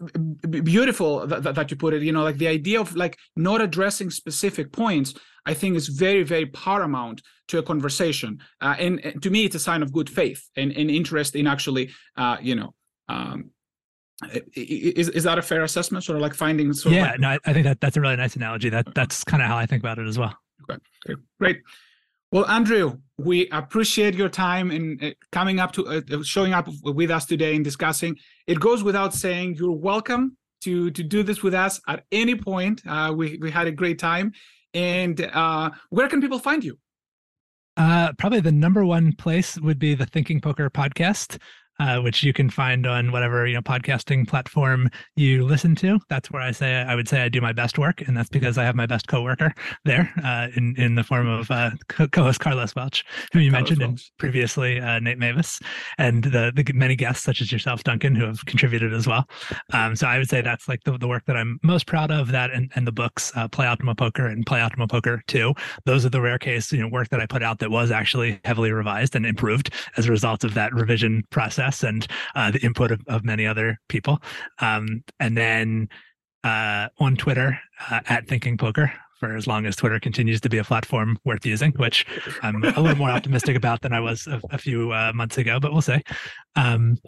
[0.49, 2.01] beautiful that, that you put it.
[2.01, 5.13] You know, like the idea of like not addressing specific points,
[5.45, 8.41] I think is very, very paramount to a conversation.
[8.59, 11.47] Uh, and, and, to me, it's a sign of good faith and, and interest in
[11.47, 12.73] actually, uh, you know,
[13.07, 13.51] um,
[14.53, 16.03] is is that a fair assessment?
[16.03, 16.73] Sort of like finding.
[16.73, 17.19] Sort yeah, of like...
[17.21, 18.67] no, I think that that's a really nice analogy.
[18.67, 20.35] That that's kind of how I think about it as well.
[20.69, 21.21] Okay, okay.
[21.39, 21.61] great.
[22.31, 27.09] Well, Andrew, we appreciate your time in uh, coming up to uh, showing up with
[27.09, 28.17] us today and discussing.
[28.47, 32.81] It goes without saying, you're welcome to to do this with us at any point.
[32.85, 34.33] Uh, we we had a great time,
[34.73, 36.77] and uh, where can people find you?
[37.77, 41.37] Uh, probably the number one place would be the Thinking Poker podcast
[41.79, 45.99] uh, which you can find on whatever you know podcasting platform you listen to.
[46.09, 48.57] That's where I say I would say I do my best work, and that's because
[48.57, 49.53] I have my best coworker
[49.85, 53.81] there uh, in in the form of uh, co-host Carlos Welch, who you Carlos mentioned
[53.83, 55.61] and previously uh, Nate Meyvis,
[55.97, 59.25] and the the many guests such as yourself, Duncan, who have contributed as well.
[59.73, 62.31] Um, so I would say that's like the, the work that I'm most proud of.
[62.31, 65.53] That and, and the books uh, Play Optimal Poker and Play Optimal Poker Two.
[65.85, 68.39] Those are the rare case you know work that I put out that was actually
[68.43, 72.91] heavily revised and improved as a result of that revision process and uh, the input
[72.91, 74.21] of, of, many other people.
[74.59, 75.89] Um, and then
[76.43, 80.59] uh, on Twitter uh, at Thinking Poker, for as long as Twitter continues to be
[80.59, 82.05] a platform worth using, which
[82.41, 85.59] I'm a little more optimistic about than I was a, a few uh, months ago,
[85.59, 86.01] but we'll see.
[86.55, 86.99] Um,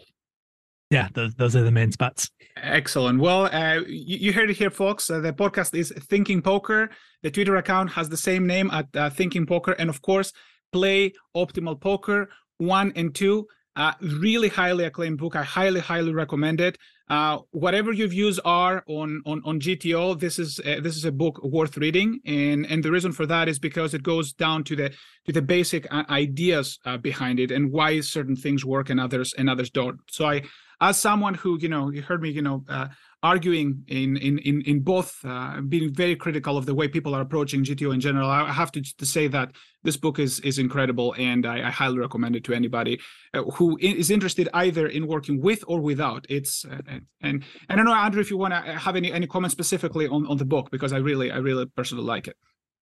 [0.90, 2.32] yeah, those, those are the main spots.
[2.58, 3.20] Excellent.
[3.20, 5.10] Well, uh, you, you, heard it here, folks.
[5.10, 6.90] Uh, the podcast is Thinking Poker.
[7.22, 9.74] The Twitter account has the same name at uh, Thinking Poker.
[9.74, 10.34] And of course,
[10.72, 13.48] Play Optimal Poker 1 and 2.
[13.76, 15.36] Uh, really highly acclaimed book.
[15.36, 16.78] I highly, highly recommend it.
[17.10, 21.12] Uh, whatever your views are on on, on GTO, this is uh, this is a
[21.12, 24.76] book worth reading, and and the reason for that is because it goes down to
[24.76, 24.94] the
[25.26, 29.34] to the basic uh, ideas uh, behind it and why certain things work and others
[29.38, 30.00] and others don't.
[30.10, 30.44] So I
[30.82, 32.88] as someone who you know you heard me you know uh,
[33.22, 37.22] arguing in in in, in both uh, being very critical of the way people are
[37.22, 39.52] approaching gto in general i have to, to say that
[39.84, 43.00] this book is is incredible and i, I highly recommend it to anybody
[43.34, 47.76] uh, who is interested either in working with or without it's uh, and and i
[47.76, 50.46] don't know andrew if you want to have any any comments specifically on on the
[50.46, 52.38] book because i really i really personally like it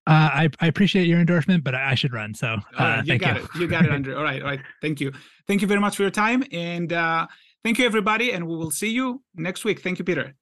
[0.07, 2.33] uh, I, I appreciate your endorsement, but I, I should run.
[2.33, 3.43] So uh, you got you.
[3.43, 3.49] it.
[3.59, 4.15] You got it, Andrew.
[4.15, 4.61] All right, all right.
[4.81, 5.11] Thank you.
[5.47, 6.45] Thank you very much for your time.
[6.53, 7.27] And uh,
[7.67, 9.81] Thank you, everybody, and we will see you next week.
[9.81, 10.33] Thank you, Peter.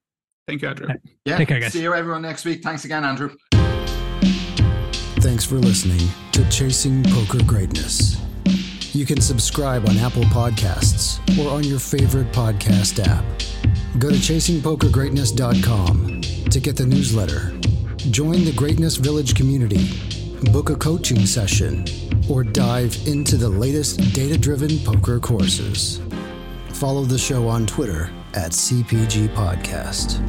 [0.47, 0.89] Thank you, Andrew.
[1.25, 1.37] Yeah.
[1.37, 1.73] Take care, guys.
[1.73, 2.61] See you everyone next week.
[2.61, 3.35] Thanks again, Andrew.
[5.21, 8.21] Thanks for listening to Chasing Poker Greatness.
[8.93, 13.25] You can subscribe on Apple Podcasts or on your favorite podcast app.
[13.97, 17.57] Go to chasingpokergreatness.com to get the newsletter.
[18.11, 19.89] Join the Greatness Village community,
[20.51, 21.85] book a coaching session,
[22.29, 26.01] or dive into the latest data driven poker courses.
[26.75, 30.19] Follow the show on Twitter at CPG Podcast.